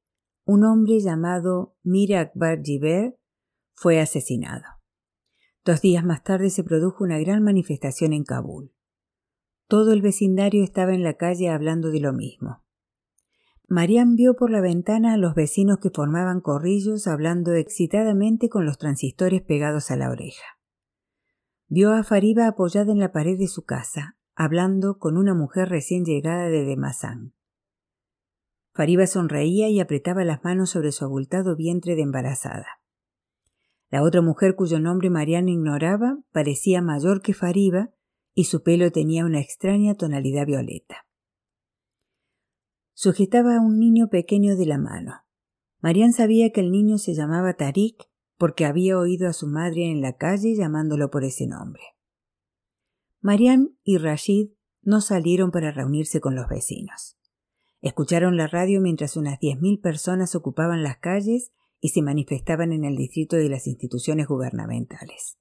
un 0.44 0.64
hombre 0.64 1.00
llamado 1.00 1.74
Mir 1.82 2.16
Akbar 2.16 2.60
Jiber 2.62 3.18
fue 3.72 4.00
asesinado. 4.00 4.64
Dos 5.64 5.80
días 5.80 6.04
más 6.04 6.22
tarde 6.22 6.50
se 6.50 6.62
produjo 6.62 7.04
una 7.04 7.18
gran 7.18 7.42
manifestación 7.42 8.12
en 8.12 8.24
Kabul. 8.24 8.74
Todo 9.66 9.94
el 9.94 10.02
vecindario 10.02 10.62
estaba 10.62 10.94
en 10.94 11.02
la 11.02 11.14
calle 11.14 11.48
hablando 11.48 11.90
de 11.90 12.00
lo 12.00 12.12
mismo. 12.12 12.67
Marian 13.70 14.16
vio 14.16 14.34
por 14.34 14.50
la 14.50 14.62
ventana 14.62 15.12
a 15.12 15.18
los 15.18 15.34
vecinos 15.34 15.78
que 15.78 15.90
formaban 15.90 16.40
corrillos 16.40 17.06
hablando 17.06 17.52
excitadamente 17.52 18.48
con 18.48 18.64
los 18.64 18.78
transistores 18.78 19.42
pegados 19.42 19.90
a 19.90 19.96
la 19.96 20.08
oreja. 20.08 20.58
Vio 21.66 21.92
a 21.92 22.02
Fariba 22.02 22.46
apoyada 22.46 22.92
en 22.92 22.98
la 22.98 23.12
pared 23.12 23.38
de 23.38 23.46
su 23.46 23.66
casa, 23.66 24.16
hablando 24.34 24.98
con 24.98 25.18
una 25.18 25.34
mujer 25.34 25.68
recién 25.68 26.06
llegada 26.06 26.48
de 26.48 26.64
Demazán. 26.64 27.34
Fariba 28.72 29.06
sonreía 29.06 29.68
y 29.68 29.80
apretaba 29.80 30.24
las 30.24 30.42
manos 30.42 30.70
sobre 30.70 30.90
su 30.90 31.04
abultado 31.04 31.54
vientre 31.54 31.94
de 31.94 32.02
embarazada. 32.02 32.80
La 33.90 34.02
otra 34.02 34.22
mujer 34.22 34.54
cuyo 34.54 34.80
nombre 34.80 35.10
Marian 35.10 35.46
ignoraba 35.46 36.16
parecía 36.32 36.80
mayor 36.80 37.20
que 37.20 37.34
Fariba 37.34 37.90
y 38.32 38.44
su 38.44 38.62
pelo 38.62 38.90
tenía 38.92 39.26
una 39.26 39.40
extraña 39.40 39.94
tonalidad 39.94 40.46
violeta. 40.46 41.07
Sujetaba 43.00 43.58
a 43.58 43.60
un 43.60 43.78
niño 43.78 44.08
pequeño 44.08 44.56
de 44.56 44.66
la 44.66 44.76
mano. 44.76 45.22
Marian 45.80 46.12
sabía 46.12 46.50
que 46.50 46.62
el 46.62 46.72
niño 46.72 46.98
se 46.98 47.14
llamaba 47.14 47.54
Tarik 47.54 48.08
porque 48.36 48.64
había 48.64 48.98
oído 48.98 49.28
a 49.28 49.32
su 49.32 49.46
madre 49.46 49.88
en 49.88 50.00
la 50.00 50.16
calle 50.16 50.56
llamándolo 50.56 51.08
por 51.08 51.22
ese 51.22 51.46
nombre. 51.46 51.80
Marian 53.20 53.78
y 53.84 53.98
Rashid 53.98 54.48
no 54.82 55.00
salieron 55.00 55.52
para 55.52 55.70
reunirse 55.70 56.20
con 56.20 56.34
los 56.34 56.48
vecinos. 56.48 57.16
Escucharon 57.82 58.36
la 58.36 58.48
radio 58.48 58.80
mientras 58.80 59.16
unas 59.16 59.38
diez 59.38 59.60
mil 59.60 59.78
personas 59.78 60.34
ocupaban 60.34 60.82
las 60.82 60.98
calles 60.98 61.52
y 61.78 61.90
se 61.90 62.02
manifestaban 62.02 62.72
en 62.72 62.82
el 62.82 62.96
distrito 62.96 63.36
de 63.36 63.48
las 63.48 63.68
instituciones 63.68 64.26
gubernamentales. 64.26 65.38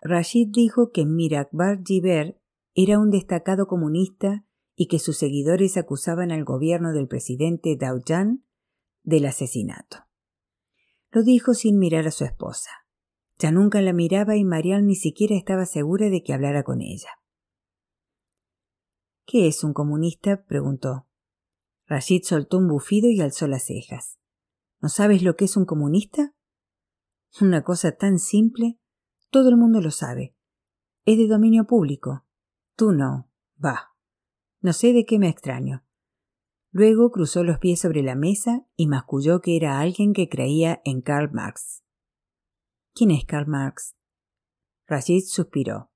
Rashid 0.00 0.48
dijo 0.50 0.92
que 0.92 1.04
Mirakbar 1.04 1.80
era 2.74 2.98
un 2.98 3.10
destacado 3.10 3.66
comunista 3.66 4.46
y 4.74 4.86
que 4.86 4.98
sus 4.98 5.18
seguidores 5.18 5.76
acusaban 5.76 6.32
al 6.32 6.44
gobierno 6.44 6.92
del 6.92 7.08
presidente 7.08 7.76
Daujan 7.76 8.44
del 9.02 9.26
asesinato. 9.26 9.98
Lo 11.10 11.22
dijo 11.22 11.54
sin 11.54 11.78
mirar 11.78 12.06
a 12.06 12.10
su 12.10 12.24
esposa. 12.24 12.70
Ya 13.38 13.50
nunca 13.50 13.80
la 13.80 13.92
miraba 13.92 14.36
y 14.36 14.44
Marial 14.44 14.86
ni 14.86 14.94
siquiera 14.94 15.36
estaba 15.36 15.66
segura 15.66 16.08
de 16.08 16.22
que 16.22 16.32
hablara 16.32 16.62
con 16.62 16.80
ella. 16.80 17.10
¿Qué 19.26 19.48
es 19.48 19.64
un 19.64 19.72
comunista? 19.72 20.44
preguntó. 20.44 21.06
Rashid 21.86 22.22
soltó 22.24 22.58
un 22.58 22.68
bufido 22.68 23.10
y 23.10 23.20
alzó 23.20 23.46
las 23.46 23.66
cejas. 23.66 24.18
¿No 24.80 24.88
sabes 24.88 25.22
lo 25.22 25.36
que 25.36 25.44
es 25.44 25.56
un 25.56 25.64
comunista? 25.64 26.34
Una 27.40 27.62
cosa 27.62 27.92
tan 27.92 28.18
simple. 28.18 28.78
Todo 29.30 29.48
el 29.48 29.56
mundo 29.56 29.80
lo 29.80 29.90
sabe. 29.90 30.36
Es 31.04 31.18
de 31.18 31.28
dominio 31.28 31.66
público. 31.66 32.24
Tú 32.76 32.92
no. 32.92 33.30
Va. 33.62 33.91
No 34.62 34.72
sé 34.72 34.92
de 34.92 35.04
qué 35.04 35.18
me 35.18 35.28
extraño. 35.28 35.84
Luego 36.70 37.10
cruzó 37.10 37.42
los 37.42 37.58
pies 37.58 37.80
sobre 37.80 38.02
la 38.02 38.14
mesa 38.14 38.64
y 38.76 38.86
masculló 38.86 39.40
que 39.40 39.56
era 39.56 39.80
alguien 39.80 40.12
que 40.12 40.28
creía 40.28 40.80
en 40.84 41.02
Karl 41.02 41.32
Marx. 41.32 41.82
¿Quién 42.94 43.10
es 43.10 43.24
Karl 43.24 43.48
Marx? 43.48 43.96
Rashid 44.86 45.24
suspiró. 45.26 45.90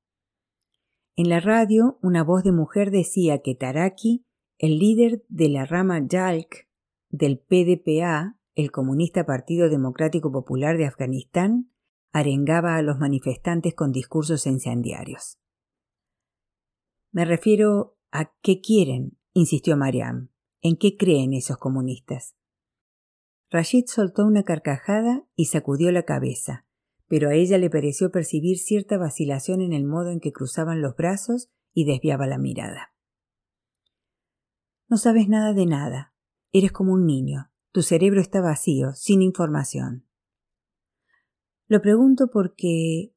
En 1.15 1.29
la 1.29 1.41
radio, 1.41 1.99
una 2.03 2.25
voz 2.25 2.43
de 2.43 2.53
mujer 2.53 2.91
decía 2.91 3.41
que 3.41 3.55
Taraki, 3.55 4.27
el 4.59 4.79
líder 4.79 5.25
de 5.29 5.49
la 5.49 5.65
rama 5.65 6.01
Yalk 6.07 6.69
del 7.09 7.39
PDPA, 7.39 8.39
el 8.55 8.73
Comunista 8.73 9.25
Partido 9.25 9.71
Democrático 9.71 10.33
Popular 10.33 10.77
de 10.77 10.87
Afganistán, 10.87 11.71
arengaba 12.13 12.77
a 12.77 12.83
los 12.83 12.99
manifestantes 12.99 13.75
con 13.75 13.93
discursos 13.93 14.47
incendiarios. 14.47 15.39
Me 17.13 17.25
refiero 17.25 17.96
a 18.11 18.33
qué 18.43 18.61
quieren, 18.61 19.19
insistió 19.33 19.77
Mariam. 19.77 20.31
¿En 20.63 20.77
qué 20.77 20.97
creen 20.97 21.33
esos 21.33 21.59
comunistas? 21.59 22.35
Rashid 23.51 23.85
soltó 23.87 24.27
una 24.27 24.43
carcajada 24.43 25.25
y 25.37 25.47
sacudió 25.47 25.93
la 25.93 26.03
cabeza, 26.03 26.67
pero 27.09 27.29
a 27.29 27.35
ella 27.35 27.59
le 27.59 27.71
pareció 27.71 28.11
percibir 28.11 28.59
cierta 28.59 28.99
vacilación 28.99 29.61
en 29.61 29.73
el 29.73 29.85
modo 29.85 30.11
en 30.11 30.21
que 30.21 30.33
cruzaban 30.33 30.83
los 30.83 30.97
brazos 30.97 31.49
y 31.73 31.85
desviaba 31.85 32.27
la 32.27 32.39
mirada. 32.39 32.95
No 34.89 34.97
sabes 34.97 35.29
nada 35.29 35.53
de 35.53 35.67
nada. 35.67 36.15
Eres 36.53 36.73
como 36.73 36.93
un 36.93 37.07
niño. 37.07 37.51
Tu 37.73 37.83
cerebro 37.83 38.21
está 38.21 38.41
vacío, 38.41 38.95
sin 38.95 39.21
información. 39.21 40.07
Lo 41.67 41.83
pregunto 41.83 42.29
porque. 42.29 43.13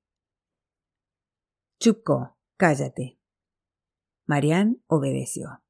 Chupko, 1.80 2.38
cállate. 2.58 3.19
Marianne 4.30 4.76
obedeció. 4.86 5.64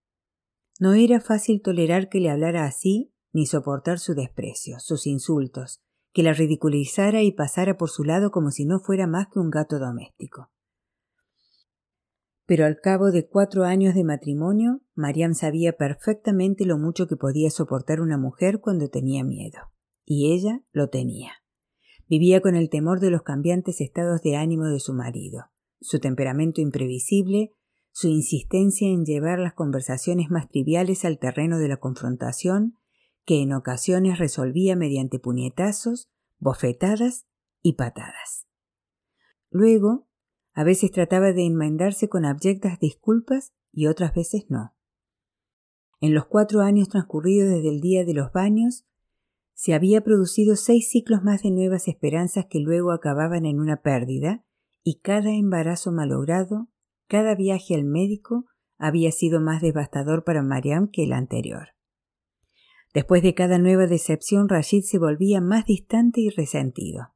No 0.81 0.93
era 0.93 1.21
fácil 1.21 1.61
tolerar 1.61 2.09
que 2.09 2.19
le 2.19 2.29
hablara 2.29 2.65
así, 2.65 3.13
ni 3.31 3.45
soportar 3.45 3.99
su 3.99 4.15
desprecio, 4.15 4.81
sus 4.81 5.07
insultos, 5.07 5.81
que 6.11 6.23
la 6.23 6.33
ridiculizara 6.33 7.21
y 7.21 7.31
pasara 7.31 7.77
por 7.77 7.89
su 7.89 8.03
lado 8.03 8.31
como 8.31 8.51
si 8.51 8.65
no 8.65 8.81
fuera 8.81 9.07
más 9.07 9.27
que 9.31 9.39
un 9.39 9.49
gato 9.49 9.79
doméstico. 9.79 10.51
Pero 12.45 12.65
al 12.65 12.81
cabo 12.81 13.11
de 13.11 13.29
cuatro 13.29 13.63
años 13.63 13.95
de 13.95 14.03
matrimonio, 14.03 14.81
Mariam 14.93 15.35
sabía 15.35 15.77
perfectamente 15.77 16.65
lo 16.65 16.77
mucho 16.77 17.07
que 17.07 17.15
podía 17.15 17.51
soportar 17.51 18.01
una 18.01 18.17
mujer 18.17 18.59
cuando 18.59 18.89
tenía 18.89 19.23
miedo. 19.23 19.71
Y 20.03 20.33
ella 20.33 20.65
lo 20.73 20.89
tenía. 20.89 21.31
Vivía 22.09 22.41
con 22.41 22.55
el 22.55 22.69
temor 22.69 22.99
de 22.99 23.09
los 23.09 23.21
cambiantes 23.21 23.79
estados 23.79 24.21
de 24.21 24.35
ánimo 24.35 24.65
de 24.65 24.81
su 24.81 24.93
marido, 24.93 25.45
su 25.79 25.99
temperamento 25.99 26.59
imprevisible 26.59 27.53
su 27.91 28.08
insistencia 28.08 28.88
en 28.88 29.05
llevar 29.05 29.39
las 29.39 29.53
conversaciones 29.53 30.29
más 30.29 30.50
triviales 30.50 31.05
al 31.05 31.19
terreno 31.19 31.58
de 31.58 31.67
la 31.67 31.77
confrontación, 31.77 32.77
que 33.25 33.41
en 33.41 33.53
ocasiones 33.53 34.17
resolvía 34.17 34.75
mediante 34.75 35.19
puñetazos, 35.19 36.10
bofetadas 36.39 37.25
y 37.62 37.74
patadas. 37.74 38.48
Luego, 39.50 40.08
a 40.53 40.63
veces 40.63 40.91
trataba 40.91 41.34
de 41.34 41.46
enmendarse 41.46 42.10
con 42.10 42.25
abyectas 42.25 42.79
disculpas 42.79 43.53
y 43.72 43.88
otras 43.88 44.13
veces 44.13 44.46
no. 44.50 44.75
En 46.01 46.13
los 46.13 46.25
cuatro 46.25 46.62
años 46.62 46.89
transcurridos 46.89 47.50
desde 47.50 47.69
el 47.69 47.81
día 47.81 48.05
de 48.05 48.13
los 48.13 48.31
baños, 48.31 48.86
se 49.53 49.74
había 49.74 50.01
producido 50.01 50.55
seis 50.55 50.89
ciclos 50.89 51.22
más 51.22 51.43
de 51.43 51.51
nuevas 51.51 51.89
esperanzas 51.89 52.46
que 52.50 52.60
luego 52.60 52.91
acababan 52.91 53.46
en 53.46 53.60
una 53.60 53.81
pérdida, 53.81 54.46
y 54.84 55.01
cada 55.01 55.31
embarazo 55.34 55.91
malogrado 55.91 56.69
cada 57.09 57.35
viaje 57.35 57.73
al 57.73 57.83
médico 57.83 58.45
había 58.77 59.11
sido 59.11 59.41
más 59.41 59.61
devastador 59.61 60.23
para 60.23 60.43
Mariam 60.43 60.89
que 60.89 61.03
el 61.03 61.11
anterior. 61.11 61.69
Después 62.93 63.23
de 63.23 63.33
cada 63.33 63.57
nueva 63.57 63.87
decepción, 63.87 64.47
Rashid 64.47 64.83
se 64.83 64.99
volvía 64.99 65.41
más 65.41 65.65
distante 65.65 66.21
y 66.21 66.29
resentido. 66.29 67.13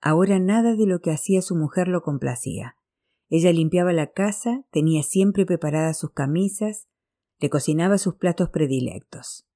Ahora 0.00 0.38
nada 0.38 0.74
de 0.74 0.86
lo 0.86 1.00
que 1.00 1.10
hacía 1.10 1.42
su 1.42 1.54
mujer 1.54 1.86
lo 1.88 2.02
complacía. 2.02 2.76
Ella 3.28 3.52
limpiaba 3.52 3.92
la 3.92 4.12
casa, 4.12 4.64
tenía 4.70 5.02
siempre 5.02 5.46
preparadas 5.46 5.98
sus 5.98 6.10
camisas, 6.12 6.88
le 7.38 7.50
cocinaba 7.50 7.98
sus 7.98 8.14
platos 8.14 8.48
predilectos. 8.50 9.46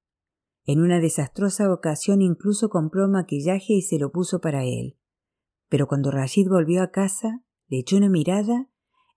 En 0.65 0.81
una 0.81 1.01
desastrosa 1.01 1.73
ocasión 1.73 2.21
incluso 2.21 2.69
compró 2.69 3.09
maquillaje 3.09 3.75
y 3.75 3.83
se 3.83 3.99
lo 3.99 4.13
puso 4.13 4.41
para 4.41 4.65
él. 4.65 4.99
Pero 5.69 5.87
cuando 5.87 6.11
Rashid 6.11 6.49
volvió 6.49 6.83
a 6.83 6.91
casa, 6.91 7.43
le 7.69 7.79
echó 7.79 7.97
una 7.97 8.11
mirada 8.11 8.69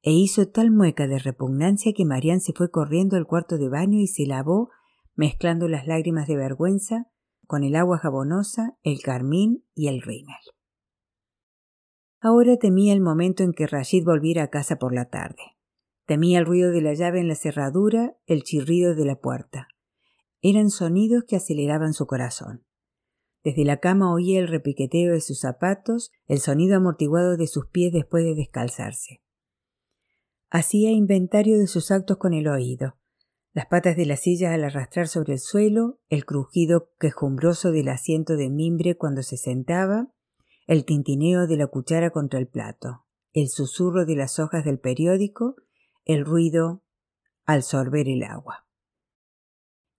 e 0.02 0.12
hizo 0.12 0.48
tal 0.48 0.72
mueca 0.72 1.08
de 1.08 1.20
repugnancia 1.20 1.94
que 1.96 2.06
Marian 2.06 2.42
se 2.42 2.54
fue 2.54 2.72
corriendo 2.72 3.18
al 3.18 3.28
cuarto 3.28 3.58
de 3.58 3.70
baño 3.70 4.00
y 4.00 4.08
se 4.08 4.26
lavó, 4.26 4.70
mezclando 5.16 5.68
las 5.68 5.86
lágrimas 5.86 6.28
de 6.28 6.36
vergüenza 6.36 7.08
con 7.46 7.64
el 7.64 7.76
agua 7.76 7.98
jabonosa, 7.98 8.78
el 8.82 9.02
carmín 9.02 9.66
y 9.76 9.90
el 9.90 10.02
rímel. 10.02 10.38
Ahora 12.20 12.58
temía 12.58 12.94
el 12.94 13.02
momento 13.02 13.44
en 13.44 13.52
que 13.52 13.68
Rashid 13.68 14.06
volviera 14.06 14.44
a 14.44 14.50
casa 14.50 14.78
por 14.78 14.94
la 14.94 15.10
tarde. 15.10 15.58
Temía 16.06 16.40
el 16.40 16.46
ruido 16.46 16.72
de 16.72 16.82
la 16.82 16.94
llave 16.94 17.20
en 17.20 17.28
la 17.28 17.36
cerradura, 17.36 18.16
el 18.26 18.44
chirrido 18.44 18.96
de 18.96 19.06
la 19.06 19.20
puerta. 19.20 19.68
Eran 20.42 20.70
sonidos 20.70 21.24
que 21.28 21.36
aceleraban 21.36 21.94
su 21.94 22.06
corazón. 22.08 22.66
Desde 23.44 23.66
la 23.66 23.78
cama 23.78 24.14
oía 24.14 24.40
el 24.40 24.48
repiqueteo 24.48 25.14
de 25.14 25.22
sus 25.22 25.40
zapatos, 25.40 26.12
el 26.28 26.40
sonido 26.40 26.78
amortiguado 26.78 27.38
de 27.38 27.48
sus 27.48 27.68
pies 27.68 27.92
después 27.92 28.24
de 28.24 28.36
descalzarse. 28.36 29.22
Hacía 30.54 30.92
inventario 30.92 31.58
de 31.58 31.66
sus 31.66 31.92
actos 31.92 32.18
con 32.18 32.34
el 32.34 32.50
oído. 32.50 32.98
Las 33.54 33.68
patas 33.68 33.96
de 33.96 34.06
la 34.06 34.18
silla 34.18 34.54
al 34.54 34.66
arrastrar 34.66 35.08
sobre 35.08 35.34
el 35.34 35.40
suelo, 35.40 36.02
el 36.10 36.26
crujido 36.26 36.92
quejumbroso 37.00 37.72
del 37.72 37.88
asiento 37.88 38.36
de 38.36 38.50
mimbre 38.50 38.98
cuando 38.98 39.24
se 39.24 39.38
sentaba, 39.38 40.14
el 40.68 40.84
tintineo 40.84 41.48
de 41.48 41.56
la 41.56 41.68
cuchara 41.68 42.10
contra 42.10 42.38
el 42.38 42.50
plato, 42.50 43.06
el 43.32 43.48
susurro 43.48 44.06
de 44.06 44.18
las 44.18 44.40
hojas 44.40 44.66
del 44.66 44.78
periódico, 44.78 45.56
el 46.04 46.26
ruido 46.26 46.84
al 47.46 47.64
sorber 47.64 48.10
el 48.10 48.24
agua. 48.24 48.68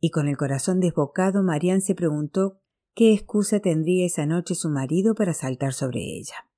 Y 0.00 0.10
con 0.10 0.28
el 0.28 0.36
corazón 0.36 0.80
desbocado, 0.80 1.42
Marian 1.42 1.80
se 1.80 1.94
preguntó 1.94 2.60
qué 2.94 3.14
excusa 3.14 3.60
tendría 3.60 4.04
esa 4.04 4.26
noche 4.26 4.54
su 4.54 4.68
marido 4.68 5.14
para 5.14 5.32
saltar 5.32 5.72
sobre 5.72 6.00
ella. 6.00 6.50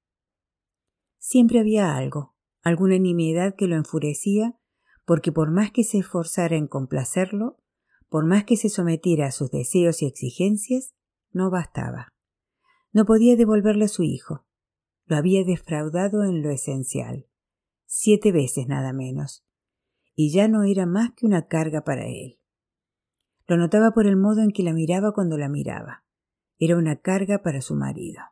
Siempre 1.19 1.61
había 1.61 1.97
algo, 1.97 2.34
alguna 2.64 2.99
nimiedad 2.99 3.54
que 3.56 3.68
lo 3.68 3.76
enfurecía, 3.76 4.59
porque 5.04 5.30
por 5.30 5.50
más 5.50 5.71
que 5.71 5.85
se 5.85 5.99
esforzara 5.99 6.56
en 6.56 6.66
complacerlo, 6.66 7.59
por 8.09 8.25
más 8.25 8.44
que 8.44 8.56
se 8.56 8.71
sometiera 8.71 9.26
a 9.26 9.33
sus 9.33 9.50
deseos 9.50 10.02
y 10.02 10.06
exigencias, 10.06 10.94
no 11.30 11.50
bastaba. 11.50 12.09
No 12.92 13.04
podía 13.04 13.37
devolverle 13.37 13.85
a 13.85 13.88
su 13.88 14.02
hijo. 14.02 14.47
Lo 15.04 15.16
había 15.16 15.44
defraudado 15.44 16.25
en 16.25 16.42
lo 16.42 16.50
esencial, 16.50 17.26
siete 17.85 18.33
veces 18.33 18.66
nada 18.66 18.92
menos, 18.92 19.44
y 20.14 20.33
ya 20.33 20.49
no 20.49 20.64
era 20.64 20.87
más 20.87 21.11
que 21.14 21.26
una 21.26 21.47
carga 21.47 21.83
para 21.85 22.06
él. 22.06 22.40
Lo 23.47 23.59
notaba 23.59 23.90
por 23.90 24.06
el 24.06 24.16
modo 24.16 24.40
en 24.40 24.52
que 24.52 24.62
la 24.62 24.73
miraba 24.73 25.12
cuando 25.12 25.37
la 25.37 25.50
miraba. 25.50 26.04
Era 26.59 26.78
una 26.78 26.97
carga 26.97 27.42
para 27.42 27.61
su 27.61 27.75
marido. 27.75 28.23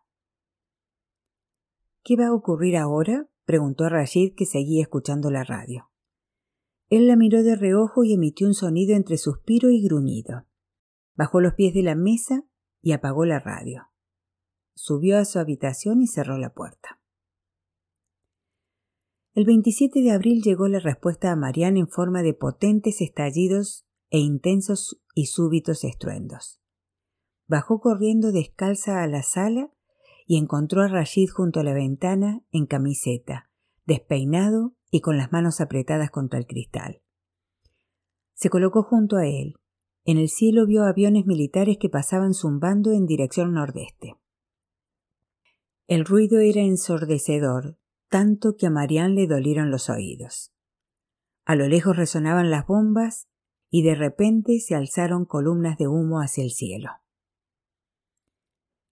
¿Qué 2.03 2.17
va 2.17 2.29
a 2.29 2.35
ocurrir 2.35 2.79
ahora? 2.79 3.29
Preguntó 3.45 3.85
a 3.85 3.89
Rashid 3.89 4.35
que 4.37 4.47
seguía 4.47 4.83
escuchando 4.83 5.31
la 5.31 5.45
radio. 5.45 5.91
Él 6.89 7.07
la 7.07 7.17
miró 7.17 7.43
de 7.43 7.57
reojo 7.57 8.05
y 8.05 8.13
emitió 8.13 8.47
un 8.47 8.55
sonido 8.55 8.95
entre 8.95 9.17
suspiro 9.17 9.71
y 9.71 9.83
gruñido. 9.83 10.47
Bajó 11.15 11.41
los 11.41 11.55
pies 11.55 11.73
de 11.75 11.83
la 11.83 11.95
mesa 11.95 12.45
y 12.83 12.93
apagó 12.93 13.25
la 13.25 13.39
radio. 13.39 13.89
Subió 14.75 15.19
a 15.19 15.25
su 15.25 15.39
habitación 15.39 16.03
y 16.03 16.07
cerró 16.07 16.37
la 16.39 16.53
puerta. 16.53 17.01
El 19.35 19.47
27 19.47 20.03
de 20.03 20.11
abril 20.11 20.43
llegó 20.43 20.69
la 20.69 20.81
respuesta 20.81 21.33
a 21.33 21.37
Marianne 21.37 21.81
en 21.81 21.89
forma 21.89 22.23
de 22.23 22.35
potentes 22.35 23.01
estallidos 23.01 23.87
e 24.11 24.19
intensos 24.19 25.01
y 25.15 25.27
súbitos 25.27 25.85
estruendos. 25.85 26.61
Bajó 27.47 27.81
corriendo 27.81 28.31
descalza 28.33 29.03
a 29.03 29.07
la 29.07 29.23
sala 29.23 29.73
y 30.27 30.39
encontró 30.39 30.83
a 30.83 30.89
Rashid 30.89 31.29
junto 31.31 31.61
a 31.61 31.65
la 31.65 31.75
ventana 31.75 32.43
en 32.53 32.67
camiseta, 32.67 33.51
despeinado 33.87 34.75
y 34.91 35.01
con 35.01 35.17
las 35.17 35.33
manos 35.33 35.61
apretadas 35.61 36.11
contra 36.11 36.39
el 36.39 36.47
cristal. 36.47 37.03
Se 38.35 38.51
colocó 38.51 38.83
junto 38.83 39.17
a 39.17 39.27
él. 39.27 39.55
En 40.05 40.19
el 40.19 40.29
cielo 40.29 40.67
vio 40.67 40.85
aviones 40.85 41.27
militares 41.27 41.79
que 41.79 41.89
pasaban 41.89 42.35
zumbando 42.35 42.93
en 42.93 43.07
dirección 43.07 43.53
nordeste. 43.53 44.17
El 45.87 46.05
ruido 46.05 46.41
era 46.41 46.61
ensordecedor, 46.61 47.79
tanto 48.09 48.57
que 48.57 48.67
a 48.67 48.71
Marianne 48.71 49.15
le 49.15 49.27
dolieron 49.27 49.71
los 49.71 49.89
oídos. 49.91 50.53
A 51.45 51.57
lo 51.57 51.67
lejos 51.67 51.97
resonaban 51.97 52.51
las 52.51 52.67
bombas 52.67 53.29
y 53.71 53.83
de 53.83 53.95
repente 53.95 54.59
se 54.61 54.75
alzaron 54.75 55.25
columnas 55.25 55.79
de 55.79 55.89
humo 55.89 56.21
hacia 56.21 56.45
el 56.45 56.51
cielo. 56.51 56.91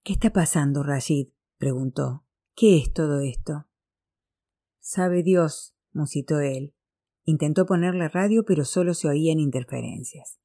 ¿Qué 0.02 0.14
está 0.14 0.33
pasando, 0.33 0.83
Rashid? 0.83 1.28
preguntó. 1.59 2.25
¿Qué 2.54 2.78
es 2.78 2.92
todo 2.92 3.21
esto? 3.21 3.66
Sabe 4.80 5.23
Dios, 5.23 5.75
musitó 5.92 6.40
él. 6.40 6.75
Intentó 7.25 7.66
poner 7.66 7.95
la 7.95 8.09
radio, 8.09 8.45
pero 8.47 8.64
solo 8.64 8.95
se 8.95 9.09
oían 9.09 9.38
interferencias. 9.38 10.40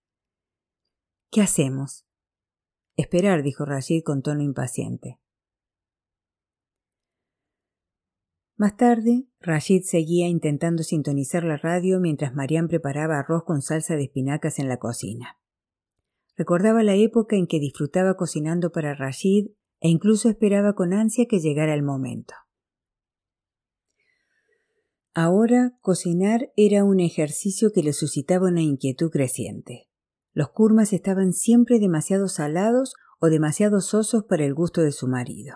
¿Qué 1.31 1.41
hacemos? 1.41 2.05
Esperar, 2.97 3.43
dijo 3.43 3.65
Rashid 3.65 4.03
con 4.03 4.21
tono 4.21 4.41
impaciente. 4.41 5.19
Más 8.57 8.75
tarde, 8.77 9.27
Rashid 9.39 9.83
seguía 9.83 10.27
intentando 10.27 10.83
sintonizar 10.83 11.43
la 11.43 11.57
radio 11.57 11.99
mientras 11.99 12.33
Marianne 12.35 12.69
preparaba 12.69 13.19
arroz 13.19 13.43
con 13.43 13.61
salsa 13.61 13.95
de 13.95 14.03
espinacas 14.03 14.59
en 14.59 14.69
la 14.69 14.77
cocina. 14.77 15.39
Recordaba 16.37 16.83
la 16.83 16.95
época 16.95 17.35
en 17.35 17.47
que 17.47 17.59
disfrutaba 17.59 18.15
cocinando 18.15 18.71
para 18.71 18.93
Rashid 18.93 19.51
e 19.79 19.89
incluso 19.89 20.29
esperaba 20.29 20.73
con 20.73 20.93
ansia 20.93 21.25
que 21.29 21.39
llegara 21.39 21.73
el 21.73 21.83
momento. 21.83 22.33
Ahora 25.13 25.77
cocinar 25.79 26.51
era 26.57 26.83
un 26.83 26.99
ejercicio 26.99 27.71
que 27.73 27.81
le 27.81 27.93
suscitaba 27.93 28.49
una 28.49 28.61
inquietud 28.61 29.09
creciente. 29.09 29.87
Los 30.33 30.49
kurmas 30.49 30.91
estaban 30.91 31.31
siempre 31.31 31.79
demasiado 31.79 32.27
salados 32.27 32.93
o 33.19 33.27
demasiado 33.27 33.79
sosos 33.79 34.25
para 34.25 34.43
el 34.43 34.53
gusto 34.53 34.81
de 34.81 34.91
su 34.91 35.07
marido. 35.07 35.55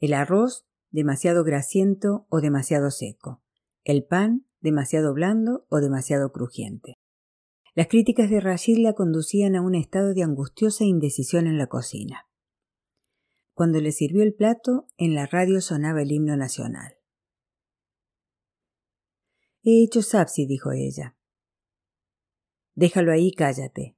El 0.00 0.12
arroz 0.12 0.66
demasiado 0.90 1.44
grasiento 1.44 2.26
o 2.28 2.42
demasiado 2.42 2.90
seco, 2.90 3.42
el 3.84 4.04
pan 4.04 4.44
demasiado 4.60 5.14
blando 5.14 5.64
o 5.70 5.80
demasiado 5.80 6.30
crujiente. 6.30 6.99
Las 7.80 7.88
críticas 7.88 8.28
de 8.28 8.40
Rashid 8.40 8.76
la 8.76 8.92
conducían 8.92 9.56
a 9.56 9.62
un 9.62 9.74
estado 9.74 10.12
de 10.12 10.22
angustiosa 10.22 10.84
indecisión 10.84 11.46
en 11.46 11.56
la 11.56 11.66
cocina. 11.66 12.28
Cuando 13.54 13.80
le 13.80 13.90
sirvió 13.90 14.22
el 14.22 14.34
plato, 14.34 14.86
en 14.98 15.14
la 15.14 15.24
radio 15.24 15.62
sonaba 15.62 16.02
el 16.02 16.12
himno 16.12 16.36
nacional. 16.36 16.98
He 19.62 19.82
hecho 19.82 20.02
sapsi, 20.02 20.44
dijo 20.44 20.72
ella. 20.72 21.16
Déjalo 22.74 23.12
ahí, 23.12 23.32
cállate. 23.32 23.96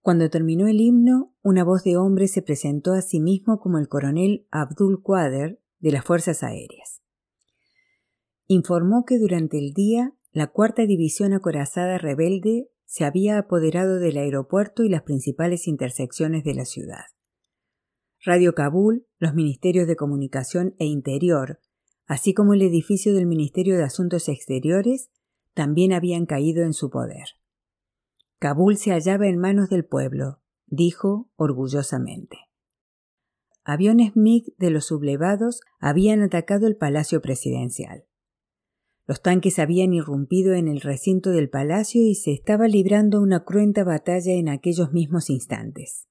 Cuando 0.00 0.30
terminó 0.30 0.68
el 0.68 0.80
himno, 0.80 1.34
una 1.42 1.64
voz 1.64 1.82
de 1.82 1.96
hombre 1.96 2.28
se 2.28 2.40
presentó 2.40 2.92
a 2.92 3.02
sí 3.02 3.18
mismo 3.18 3.58
como 3.58 3.78
el 3.78 3.88
coronel 3.88 4.46
Abdul 4.52 5.02
Quader 5.02 5.60
de 5.80 5.90
las 5.90 6.04
Fuerzas 6.04 6.44
Aéreas. 6.44 7.02
Informó 8.46 9.04
que 9.04 9.18
durante 9.18 9.58
el 9.58 9.72
día 9.72 10.14
la 10.32 10.46
cuarta 10.46 10.86
división 10.86 11.34
acorazada 11.34 11.98
rebelde 11.98 12.70
se 12.86 13.04
había 13.04 13.38
apoderado 13.38 13.98
del 13.98 14.16
aeropuerto 14.16 14.82
y 14.82 14.88
las 14.88 15.02
principales 15.02 15.68
intersecciones 15.68 16.42
de 16.42 16.54
la 16.54 16.64
ciudad. 16.64 17.04
Radio 18.24 18.54
Kabul, 18.54 19.06
los 19.18 19.34
ministerios 19.34 19.86
de 19.86 19.96
Comunicación 19.96 20.74
e 20.78 20.86
Interior, 20.86 21.60
así 22.06 22.34
como 22.34 22.54
el 22.54 22.62
edificio 22.62 23.14
del 23.14 23.26
Ministerio 23.26 23.76
de 23.76 23.84
Asuntos 23.84 24.28
Exteriores, 24.28 25.10
también 25.54 25.92
habían 25.92 26.24
caído 26.24 26.64
en 26.64 26.72
su 26.72 26.88
poder. 26.88 27.26
Kabul 28.38 28.76
se 28.76 28.90
hallaba 28.90 29.28
en 29.28 29.38
manos 29.38 29.68
del 29.68 29.84
pueblo, 29.84 30.40
dijo 30.66 31.30
orgullosamente. 31.36 32.38
Aviones 33.64 34.16
MiG 34.16 34.56
de 34.56 34.70
los 34.70 34.86
sublevados 34.86 35.60
habían 35.78 36.22
atacado 36.22 36.66
el 36.66 36.76
palacio 36.76 37.20
presidencial. 37.20 38.06
Los 39.12 39.20
tanques 39.20 39.58
habían 39.58 39.92
irrumpido 39.92 40.54
en 40.54 40.68
el 40.68 40.80
recinto 40.80 41.32
del 41.32 41.50
palacio 41.50 42.00
y 42.00 42.14
se 42.14 42.32
estaba 42.32 42.66
librando 42.66 43.20
una 43.20 43.44
cruenta 43.44 43.84
batalla 43.84 44.32
en 44.32 44.48
aquellos 44.48 44.94
mismos 44.94 45.28
instantes. 45.28 46.08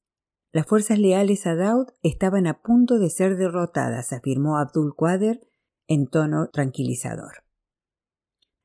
Las 0.52 0.68
fuerzas 0.68 1.00
leales 1.00 1.48
a 1.48 1.56
Daud 1.56 1.88
estaban 2.04 2.46
a 2.46 2.62
punto 2.62 3.00
de 3.00 3.10
ser 3.10 3.38
derrotadas, 3.38 4.14
afirmó 4.14 4.60
Abdul 4.60 4.94
Qader 4.96 5.40
en 5.88 6.10
tono 6.10 6.50
tranquilizador. 6.54 7.44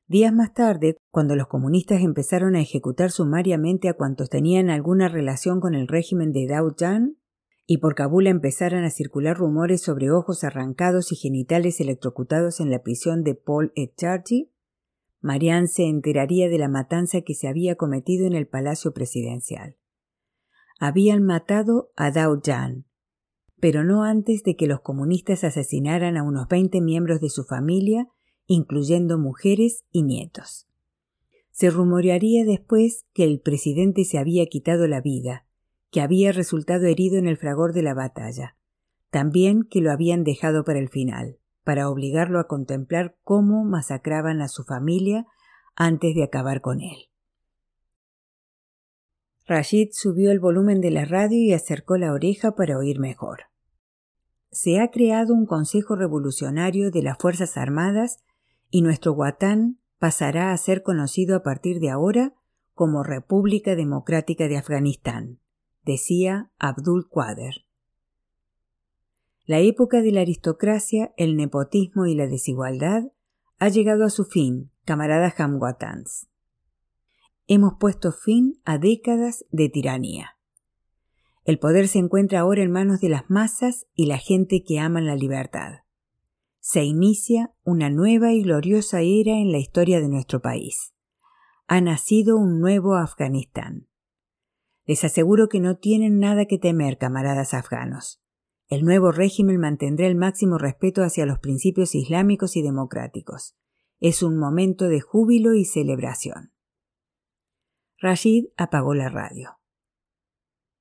Días 0.05 0.31
más 0.31 0.53
tarde, 0.53 0.97
cuando 1.09 1.35
los 1.35 1.47
comunistas 1.47 2.01
empezaron 2.01 2.55
a 2.55 2.61
ejecutar 2.61 3.09
sumariamente 3.09 3.89
a 3.89 3.95
cuantos 3.95 4.29
tenían 4.29 4.69
alguna 4.69 5.07
relación 5.07 5.59
con 5.59 5.73
el 5.73 5.87
régimen 5.87 6.31
de 6.31 6.45
Dao 6.45 6.75
Jan, 6.77 7.17
y 7.67 7.77
por 7.77 7.93
Kabul 7.95 8.27
empezaran 8.27 8.85
a 8.85 8.89
circular 8.89 9.37
rumores 9.37 9.81
sobre 9.81 10.09
ojos 10.09 10.43
arrancados 10.43 11.11
y 11.11 11.17
genitales 11.17 11.79
electrocutados 11.81 12.59
en 12.59 12.71
la 12.71 12.81
prisión 12.81 13.23
de 13.23 13.35
Paul 13.35 13.73
Etchargi, 13.75 14.49
Marianne 15.19 15.67
se 15.67 15.83
enteraría 15.83 16.47
de 16.47 16.57
la 16.57 16.69
matanza 16.69 17.21
que 17.21 17.35
se 17.35 17.47
había 17.47 17.75
cometido 17.75 18.25
en 18.25 18.33
el 18.33 18.47
palacio 18.47 18.93
presidencial. 18.93 19.75
Habían 20.79 21.23
matado 21.23 21.91
a 21.95 22.11
Dao 22.11 22.39
Jan, 22.43 22.85
pero 23.59 23.83
no 23.83 24.03
antes 24.03 24.43
de 24.43 24.55
que 24.55 24.67
los 24.67 24.79
comunistas 24.79 25.43
asesinaran 25.43 26.15
a 26.15 26.23
unos 26.23 26.47
veinte 26.47 26.79
miembros 26.79 27.19
de 27.19 27.29
su 27.29 27.43
familia 27.43 28.07
incluyendo 28.47 29.19
mujeres 29.19 29.83
y 29.91 30.03
nietos. 30.03 30.67
Se 31.51 31.69
rumorearía 31.69 32.45
después 32.45 33.05
que 33.13 33.25
el 33.25 33.41
presidente 33.41 34.05
se 34.05 34.17
había 34.17 34.45
quitado 34.45 34.87
la 34.87 35.01
vida, 35.01 35.46
que 35.91 36.01
había 36.01 36.31
resultado 36.31 36.85
herido 36.85 37.17
en 37.17 37.27
el 37.27 37.37
fragor 37.37 37.73
de 37.73 37.83
la 37.83 37.93
batalla, 37.93 38.55
también 39.09 39.63
que 39.63 39.81
lo 39.81 39.91
habían 39.91 40.23
dejado 40.23 40.63
para 40.63 40.79
el 40.79 40.89
final, 40.89 41.37
para 41.63 41.89
obligarlo 41.89 42.39
a 42.39 42.47
contemplar 42.47 43.17
cómo 43.23 43.63
masacraban 43.63 44.41
a 44.41 44.47
su 44.47 44.63
familia 44.63 45.25
antes 45.75 46.15
de 46.15 46.23
acabar 46.23 46.61
con 46.61 46.81
él. 46.81 47.09
Rashid 49.45 49.89
subió 49.93 50.31
el 50.31 50.39
volumen 50.39 50.81
de 50.81 50.91
la 50.91 51.05
radio 51.05 51.37
y 51.37 51.53
acercó 51.53 51.97
la 51.97 52.11
oreja 52.11 52.55
para 52.55 52.77
oír 52.77 52.99
mejor. 52.99 53.43
Se 54.51 54.79
ha 54.79 54.91
creado 54.91 55.33
un 55.33 55.45
Consejo 55.45 55.95
Revolucionario 55.95 56.91
de 56.91 57.01
las 57.01 57.17
Fuerzas 57.17 57.57
Armadas 57.57 58.23
y 58.69 58.81
nuestro 58.81 59.13
Guatán 59.13 59.79
pasará 59.99 60.51
a 60.51 60.57
ser 60.57 60.83
conocido 60.83 61.35
a 61.35 61.43
partir 61.43 61.79
de 61.79 61.89
ahora 61.89 62.33
como 62.73 63.03
República 63.03 63.75
Democrática 63.75 64.47
de 64.47 64.57
Afganistán, 64.57 65.39
decía 65.87 66.51
Abdul 66.59 67.09
Qader. 67.09 67.65
La 69.45 69.59
época 69.59 70.03
de 70.03 70.11
la 70.11 70.21
aristocracia, 70.21 71.13
el 71.17 71.35
nepotismo 71.35 72.05
y 72.05 72.13
la 72.13 72.27
desigualdad 72.27 73.05
ha 73.57 73.69
llegado 73.69 74.05
a 74.05 74.11
su 74.11 74.25
fin, 74.25 74.69
camaradas 74.85 75.39
Hamwatans. 75.39 76.27
Hemos 77.47 77.73
puesto 77.79 78.11
fin 78.11 78.61
a 78.65 78.77
décadas 78.77 79.45
de 79.49 79.69
tiranía. 79.69 80.37
El 81.45 81.57
poder 81.57 81.87
se 81.87 81.97
encuentra 81.97 82.41
ahora 82.41 82.61
en 82.61 82.71
manos 82.71 82.99
de 82.99 83.09
las 83.09 83.29
masas 83.29 83.87
y 83.95 84.05
la 84.05 84.17
gente 84.19 84.63
que 84.63 84.77
aman 84.77 85.07
la 85.07 85.15
libertad 85.15 85.87
se 86.69 86.83
inicia 86.83 87.53
una 87.63 87.89
nueva 87.89 88.33
y 88.33 88.43
gloriosa 88.43 88.99
era 88.99 89.39
en 89.39 89.53
la 89.53 89.57
historia 89.57 90.01
de 90.01 90.09
nuestro 90.09 90.41
país. 90.41 90.93
Ha 91.65 91.79
nacido 91.79 92.35
un 92.35 92.59
nuevo 92.59 92.95
Afganistán. 92.95 93.87
Les 94.87 95.03
aseguro 95.03 95.49
que 95.49 95.59
no 95.59 95.77
tienen 95.77 96.17
nada 96.17 96.45
que 96.45 96.57
temer, 96.57 96.97
camaradas 96.97 97.53
afganos. 97.53 98.19
El 98.67 98.83
nuevo 98.83 99.11
régimen 99.11 99.59
mantendrá 99.59 100.07
el 100.07 100.15
máximo 100.15 100.57
respeto 100.57 101.03
hacia 101.03 101.27
los 101.27 101.37
principios 101.37 101.93
islámicos 101.93 102.55
y 102.55 102.63
democráticos. 102.63 103.55
Es 103.99 104.23
un 104.23 104.37
momento 104.37 104.87
de 104.87 105.01
júbilo 105.01 105.53
y 105.53 105.65
celebración. 105.65 106.51
Rashid 107.99 108.45
apagó 108.57 108.95
la 108.95 109.09
radio. 109.09 109.59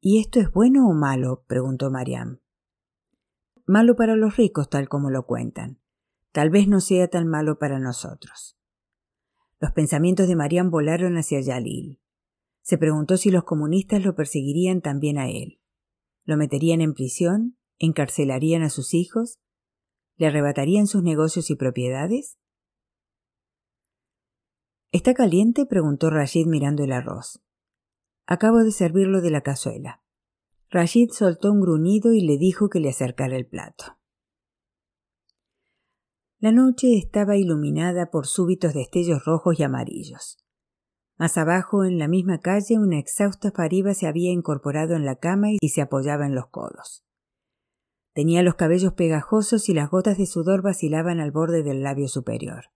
¿Y 0.00 0.20
esto 0.20 0.40
es 0.40 0.50
bueno 0.50 0.88
o 0.88 0.94
malo? 0.94 1.44
preguntó 1.46 1.90
Mariam 1.90 2.40
malo 3.66 3.96
para 3.96 4.14
los 4.16 4.36
ricos 4.36 4.70
tal 4.70 4.88
como 4.88 5.10
lo 5.10 5.26
cuentan. 5.26 5.80
Tal 6.32 6.50
vez 6.50 6.68
no 6.68 6.80
sea 6.80 7.08
tan 7.08 7.26
malo 7.26 7.58
para 7.58 7.78
nosotros. 7.78 8.56
Los 9.58 9.72
pensamientos 9.72 10.28
de 10.28 10.36
Marian 10.36 10.70
volaron 10.70 11.16
hacia 11.16 11.40
Yalil. 11.40 12.00
Se 12.66 12.78
preguntó 12.78 13.16
si 13.16 13.30
los 13.30 13.44
comunistas 13.44 14.04
lo 14.04 14.16
perseguirían 14.16 14.80
también 14.80 15.18
a 15.18 15.30
él. 15.30 15.60
¿Lo 16.24 16.36
meterían 16.36 16.80
en 16.80 16.94
prisión? 16.94 17.56
¿Encarcelarían 17.78 18.62
a 18.62 18.70
sus 18.70 18.92
hijos? 18.92 19.38
¿Le 20.16 20.26
arrebatarían 20.26 20.88
sus 20.88 21.04
negocios 21.04 21.48
y 21.50 21.54
propiedades? 21.54 22.40
¿Está 24.90 25.14
caliente? 25.14 25.64
preguntó 25.64 26.10
Rashid 26.10 26.46
mirando 26.48 26.82
el 26.82 26.90
arroz. 26.90 27.40
Acabo 28.26 28.64
de 28.64 28.72
servirlo 28.72 29.20
de 29.20 29.30
la 29.30 29.42
cazuela. 29.42 30.02
Rashid 30.68 31.10
soltó 31.12 31.52
un 31.52 31.60
gruñido 31.60 32.14
y 32.14 32.22
le 32.22 32.36
dijo 32.36 32.68
que 32.68 32.80
le 32.80 32.88
acercara 32.88 33.36
el 33.36 33.46
plato. 33.46 33.96
La 36.40 36.50
noche 36.50 36.98
estaba 36.98 37.36
iluminada 37.36 38.10
por 38.10 38.26
súbitos 38.26 38.74
destellos 38.74 39.24
rojos 39.24 39.60
y 39.60 39.62
amarillos. 39.62 40.45
Más 41.18 41.38
abajo, 41.38 41.84
en 41.84 41.98
la 41.98 42.08
misma 42.08 42.40
calle, 42.40 42.78
una 42.78 42.98
exhausta 42.98 43.50
fariba 43.50 43.94
se 43.94 44.06
había 44.06 44.30
incorporado 44.30 44.94
en 44.96 45.06
la 45.06 45.16
cama 45.16 45.48
y 45.60 45.68
se 45.70 45.80
apoyaba 45.80 46.26
en 46.26 46.34
los 46.34 46.48
codos. 46.48 47.04
Tenía 48.12 48.42
los 48.42 48.54
cabellos 48.54 48.92
pegajosos 48.92 49.68
y 49.68 49.74
las 49.74 49.90
gotas 49.90 50.18
de 50.18 50.26
sudor 50.26 50.62
vacilaban 50.62 51.20
al 51.20 51.32
borde 51.32 51.62
del 51.62 51.82
labio 51.82 52.08
superior. 52.08 52.66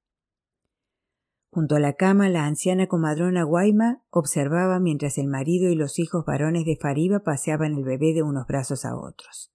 Junto 1.52 1.74
a 1.74 1.80
la 1.80 1.94
cama, 1.94 2.28
la 2.28 2.46
anciana 2.46 2.86
comadrona 2.86 3.42
Guaima 3.42 4.04
observaba 4.10 4.78
mientras 4.78 5.18
el 5.18 5.26
marido 5.26 5.68
y 5.68 5.74
los 5.74 5.98
hijos 5.98 6.24
varones 6.24 6.64
de 6.64 6.76
Fariba 6.76 7.20
paseaban 7.20 7.74
el 7.74 7.84
bebé 7.84 8.14
de 8.14 8.22
unos 8.22 8.46
brazos 8.46 8.84
a 8.84 8.96
otros. 8.96 9.52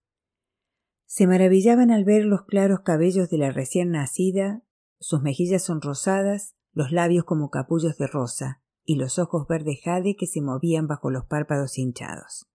Se 1.06 1.26
maravillaban 1.26 1.92
al 1.92 2.04
ver 2.04 2.26
los 2.26 2.44
claros 2.44 2.82
cabellos 2.82 3.30
de 3.30 3.38
la 3.38 3.52
recién 3.52 3.92
nacida, 3.92 4.64
sus 5.00 5.22
mejillas 5.22 5.64
sonrosadas, 5.64 6.56
los 6.74 6.92
labios 6.92 7.24
como 7.24 7.50
capullos 7.50 7.98
de 7.98 8.08
rosa, 8.08 8.62
y 8.86 8.96
los 8.96 9.20
ojos 9.20 9.48
verde 9.48 9.80
jade 9.84 10.16
que 10.16 10.28
se 10.28 10.42
movían 10.42 10.88
bajo 10.88 11.10
los 11.10 11.26
párpados 11.26 11.78
hinchados. 11.78 12.48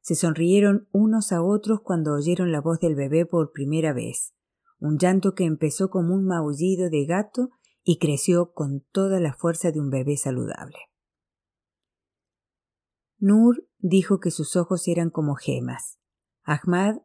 Se 0.00 0.14
sonrieron 0.14 0.88
unos 0.92 1.32
a 1.32 1.42
otros 1.42 1.80
cuando 1.82 2.12
oyeron 2.12 2.52
la 2.52 2.60
voz 2.60 2.80
del 2.80 2.94
bebé 2.94 3.24
por 3.24 3.52
primera 3.52 3.92
vez, 3.92 4.34
un 4.78 4.98
llanto 4.98 5.34
que 5.34 5.44
empezó 5.44 5.90
como 5.90 6.14
un 6.14 6.26
maullido 6.26 6.90
de 6.90 7.06
gato 7.06 7.50
y 7.84 7.98
creció 7.98 8.52
con 8.52 8.84
toda 8.92 9.20
la 9.20 9.32
fuerza 9.32 9.70
de 9.70 9.80
un 9.80 9.90
bebé 9.90 10.16
saludable. 10.16 10.78
Nur 13.18 13.68
dijo 13.78 14.18
que 14.18 14.32
sus 14.32 14.56
ojos 14.56 14.88
eran 14.88 15.10
como 15.10 15.36
gemas. 15.36 15.98
Ahmad, 16.42 16.96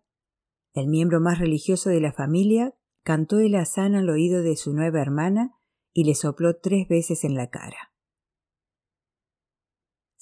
el 0.73 0.87
miembro 0.87 1.21
más 1.21 1.37
religioso 1.37 1.91
de 1.91 2.01
la 2.01 2.11
familia, 2.11 2.75
cantó 3.03 3.39
el 3.39 3.55
azán 3.55 3.93
al 3.93 4.09
oído 4.09 4.41
de 4.41 4.57
su 4.57 4.73
nueva 4.73 4.99
hermana 4.99 5.55
y 5.93 6.03
le 6.03 6.15
sopló 6.15 6.57
tres 6.57 6.87
veces 6.87 7.23
en 7.23 7.35
la 7.35 7.49
cara. 7.49 7.86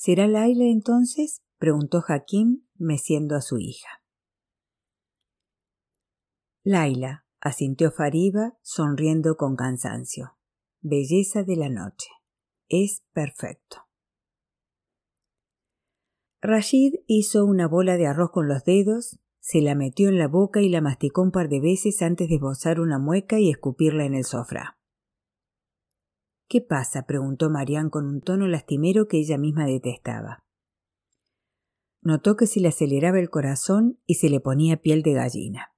¿Será 0.05 0.27
Laila 0.27 0.65
entonces? 0.65 1.41
preguntó 1.57 2.03
Hakim, 2.07 2.61
meciendo 2.75 3.35
a 3.35 3.41
su 3.41 3.57
hija. 3.57 4.03
Laila, 6.63 7.25
asintió 7.41 7.89
Fariba, 7.91 8.55
sonriendo 8.61 9.35
con 9.35 9.55
cansancio 9.55 10.37
belleza 10.81 11.41
de 11.41 11.55
la 11.55 11.69
noche. 11.69 12.07
Es 12.69 13.03
perfecto. 13.13 13.77
Rashid 16.39 16.97
hizo 17.07 17.43
una 17.43 17.67
bola 17.67 17.97
de 17.97 18.05
arroz 18.05 18.29
con 18.29 18.47
los 18.47 18.63
dedos, 18.63 19.17
se 19.39 19.59
la 19.61 19.73
metió 19.73 20.09
en 20.09 20.19
la 20.19 20.27
boca 20.27 20.61
y 20.61 20.69
la 20.69 20.81
masticó 20.81 21.23
un 21.23 21.31
par 21.31 21.49
de 21.49 21.61
veces 21.61 22.03
antes 22.03 22.29
de 22.29 22.35
esbozar 22.35 22.79
una 22.79 22.99
mueca 22.99 23.39
y 23.39 23.49
escupirla 23.49 24.05
en 24.05 24.13
el 24.13 24.23
sofá. 24.23 24.74
¿Qué 26.47 26.61
pasa? 26.61 27.05
preguntó 27.05 27.49
Marianne 27.49 27.89
con 27.89 28.05
un 28.05 28.21
tono 28.21 28.47
lastimero 28.47 29.07
que 29.07 29.17
ella 29.17 29.37
misma 29.37 29.65
detestaba. 29.65 30.43
Notó 32.01 32.35
que 32.35 32.45
se 32.45 32.59
le 32.59 32.67
aceleraba 32.67 33.19
el 33.19 33.31
corazón 33.31 33.99
y 34.05 34.15
se 34.15 34.29
le 34.29 34.39
ponía 34.39 34.77
piel 34.77 35.01
de 35.01 35.13
gallina. 35.13 35.73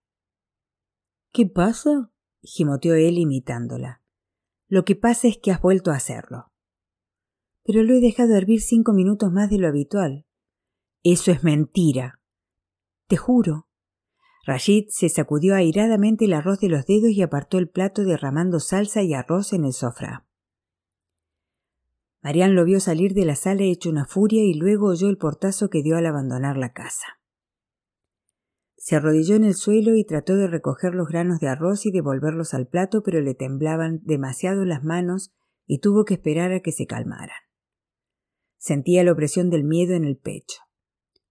¿Qué 1.31 1.45
pasa? 1.45 2.11
gimoteó 2.41 2.95
él 2.95 3.17
imitándola. 3.17 4.01
Lo 4.67 4.83
que 4.83 4.95
pasa 4.95 5.29
es 5.29 5.37
que 5.37 5.51
has 5.51 5.61
vuelto 5.61 5.91
a 5.91 5.95
hacerlo. 5.95 6.51
Pero 7.63 7.83
lo 7.83 7.93
he 7.93 8.01
dejado 8.01 8.35
hervir 8.35 8.61
cinco 8.61 8.91
minutos 8.91 9.31
más 9.31 9.49
de 9.49 9.57
lo 9.57 9.67
habitual. 9.67 10.25
Eso 11.03 11.31
es 11.31 11.43
mentira. 11.43 12.19
Te 13.07 13.15
juro. 13.15 13.69
Rashid 14.45 14.87
se 14.89 15.07
sacudió 15.07 15.55
airadamente 15.55 16.25
el 16.25 16.33
arroz 16.33 16.59
de 16.59 16.69
los 16.69 16.85
dedos 16.85 17.11
y 17.11 17.21
apartó 17.21 17.57
el 17.57 17.69
plato 17.69 18.03
derramando 18.03 18.59
salsa 18.59 19.01
y 19.01 19.13
arroz 19.13 19.53
en 19.53 19.63
el 19.63 19.73
sofá. 19.73 20.26
Marian 22.21 22.55
lo 22.55 22.65
vio 22.65 22.79
salir 22.79 23.13
de 23.13 23.25
la 23.25 23.35
sala 23.35 23.63
hecho 23.63 23.89
una 23.89 24.05
furia 24.05 24.43
y 24.43 24.53
luego 24.53 24.87
oyó 24.87 25.09
el 25.09 25.17
portazo 25.17 25.69
que 25.69 25.83
dio 25.83 25.97
al 25.97 26.05
abandonar 26.05 26.57
la 26.57 26.73
casa. 26.73 27.17
Se 28.75 28.95
arrodilló 28.95 29.35
en 29.35 29.43
el 29.43 29.53
suelo 29.53 29.95
y 29.95 30.05
trató 30.05 30.37
de 30.37 30.47
recoger 30.47 30.95
los 30.95 31.09
granos 31.09 31.39
de 31.39 31.49
arroz 31.49 31.85
y 31.85 31.91
devolverlos 31.91 32.53
al 32.53 32.67
plato, 32.67 33.03
pero 33.03 33.19
le 33.21 33.35
temblaban 33.35 33.99
demasiado 34.03 34.63
las 34.65 34.83
manos 34.83 35.33
y 35.65 35.79
tuvo 35.79 36.05
que 36.05 36.13
esperar 36.13 36.53
a 36.53 36.61
que 36.61 36.71
se 36.71 36.85
calmaran. 36.85 37.35
Sentía 38.57 39.03
la 39.03 39.11
opresión 39.11 39.49
del 39.49 39.63
miedo 39.63 39.93
en 39.93 40.05
el 40.05 40.17
pecho. 40.17 40.61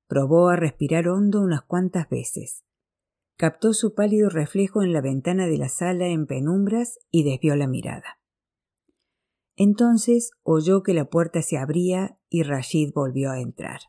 Probó 0.07 0.49
a 0.49 0.57
respirar 0.57 1.09
hondo 1.09 1.40
unas 1.40 1.62
cuantas 1.62 2.09
veces. 2.09 2.64
Captó 3.37 3.72
su 3.72 3.94
pálido 3.94 4.29
reflejo 4.29 4.83
en 4.83 4.92
la 4.92 5.01
ventana 5.01 5.46
de 5.46 5.59
la 5.59 5.68
sala 5.68 6.09
en 6.09 6.27
penumbras 6.27 6.99
y 7.11 7.25
desvió 7.25 7.57
la 7.57 7.66
mirada. 7.66 8.20
Entonces 9.57 10.33
oyó 10.42 10.83
que 10.83 10.92
la 10.92 11.07
puerta 11.07 11.40
se 11.40 11.57
abría 11.57 12.19
y 12.29 12.42
Rashid 12.42 12.92
volvió 12.95 13.31
a 13.31 13.40
entrar. 13.40 13.81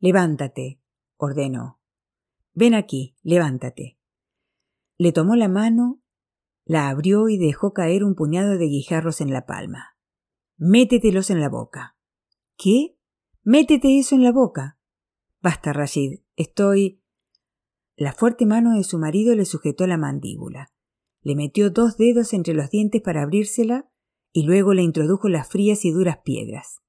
Levántate, 0.00 0.80
ordenó. 1.16 1.80
Ven 2.52 2.74
aquí, 2.74 3.16
levántate. 3.22 3.98
Le 4.98 5.12
tomó 5.12 5.36
la 5.36 5.48
mano, 5.48 6.02
la 6.64 6.88
abrió 6.88 7.28
y 7.28 7.38
dejó 7.38 7.72
caer 7.72 8.02
un 8.02 8.16
puñado 8.16 8.58
de 8.58 8.66
guijarros 8.66 9.20
en 9.20 9.32
la 9.32 9.46
palma. 9.46 9.96
Métetelos 10.56 11.30
en 11.30 11.40
la 11.40 11.48
boca. 11.48 11.96
¿Qué? 12.56 12.98
Métete 13.44 13.98
eso 13.98 14.16
en 14.16 14.24
la 14.24 14.32
boca. 14.32 14.78
Basta, 15.40 15.72
Rashid. 15.72 16.22
Estoy. 16.34 17.02
La 17.94 18.12
fuerte 18.12 18.46
mano 18.46 18.74
de 18.76 18.82
su 18.82 18.98
marido 18.98 19.36
le 19.36 19.44
sujetó 19.44 19.86
la 19.86 19.96
mandíbula. 19.96 20.72
Le 21.20 21.36
metió 21.36 21.70
dos 21.70 21.96
dedos 21.96 22.32
entre 22.32 22.54
los 22.54 22.70
dientes 22.70 23.00
para 23.00 23.22
abrírsela 23.22 23.88
y 24.36 24.42
luego 24.42 24.74
le 24.74 24.82
introdujo 24.82 25.30
las 25.30 25.48
frías 25.48 25.86
y 25.86 25.92
duras 25.92 26.18
piedras. 26.22 26.82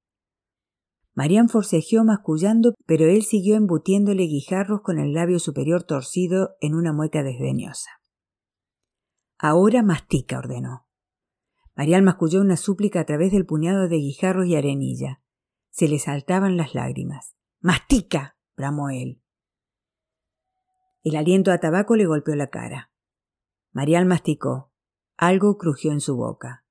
Marian 1.13 1.47
forcejeó 1.47 2.03
mascullando, 2.03 2.73
pero 2.85 3.05
él 3.05 3.23
siguió 3.23 3.55
embutiéndole 3.55 4.23
guijarros 4.23 4.81
con 4.81 4.99
el 4.99 5.13
labio 5.13 5.39
superior 5.39 5.83
torcido 5.83 6.57
en 6.59 6.75
una 6.75 6.91
mueca 6.91 7.23
desdeñosa. 7.23 7.89
Ahora 9.37 9.81
mastica, 9.81 10.39
ordenó. 10.39 10.89
Marian 11.73 12.03
masculló 12.03 12.41
una 12.41 12.57
súplica 12.57 12.99
a 12.99 13.05
través 13.05 13.31
del 13.31 13.45
puñado 13.45 13.87
de 13.87 13.95
guijarros 13.95 14.47
y 14.47 14.57
arenilla. 14.57 15.21
Se 15.69 15.87
le 15.87 15.99
saltaban 15.99 16.57
las 16.57 16.75
lágrimas. 16.75 17.37
¡Mastica! 17.61 18.35
bramó 18.57 18.89
él. 18.89 19.21
El 21.01 21.15
aliento 21.15 21.53
a 21.53 21.59
tabaco 21.59 21.95
le 21.95 22.07
golpeó 22.07 22.35
la 22.35 22.47
cara. 22.47 22.91
Marian 23.71 24.05
masticó. 24.05 24.73
Algo 25.15 25.57
crujió 25.57 25.93
en 25.93 26.01
su 26.01 26.17
boca. 26.17 26.66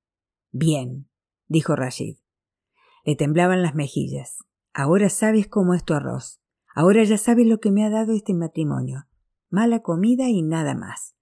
Bien, 0.59 1.07
dijo 1.47 1.75
Rashid. 1.75 2.17
Le 3.05 3.15
temblaban 3.15 3.61
las 3.61 3.75
mejillas. 3.75 4.39
Ahora 4.73 5.11
sabes 5.11 5.47
cómo 5.47 5.75
es 5.75 5.85
tu 5.85 5.93
arroz. 5.93 6.41
Ahora 6.73 7.03
ya 7.03 7.19
sabes 7.19 7.45
lo 7.45 7.59
que 7.59 7.69
me 7.69 7.85
ha 7.85 7.91
dado 7.91 8.15
este 8.15 8.33
matrimonio. 8.33 9.07
Mala 9.51 9.83
comida 9.83 10.29
y 10.29 10.41
nada 10.41 10.73
más. 10.73 11.15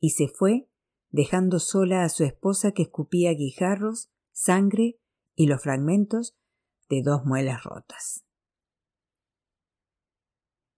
Y 0.00 0.10
se 0.10 0.26
fue, 0.26 0.70
dejando 1.10 1.58
sola 1.58 2.02
a 2.02 2.08
su 2.08 2.24
esposa 2.24 2.72
que 2.72 2.84
escupía 2.84 3.34
guijarros, 3.34 4.10
sangre 4.30 4.98
y 5.34 5.48
los 5.48 5.62
fragmentos 5.62 6.34
de 6.88 7.02
dos 7.02 7.26
muelas 7.26 7.64
rotas. 7.64 8.24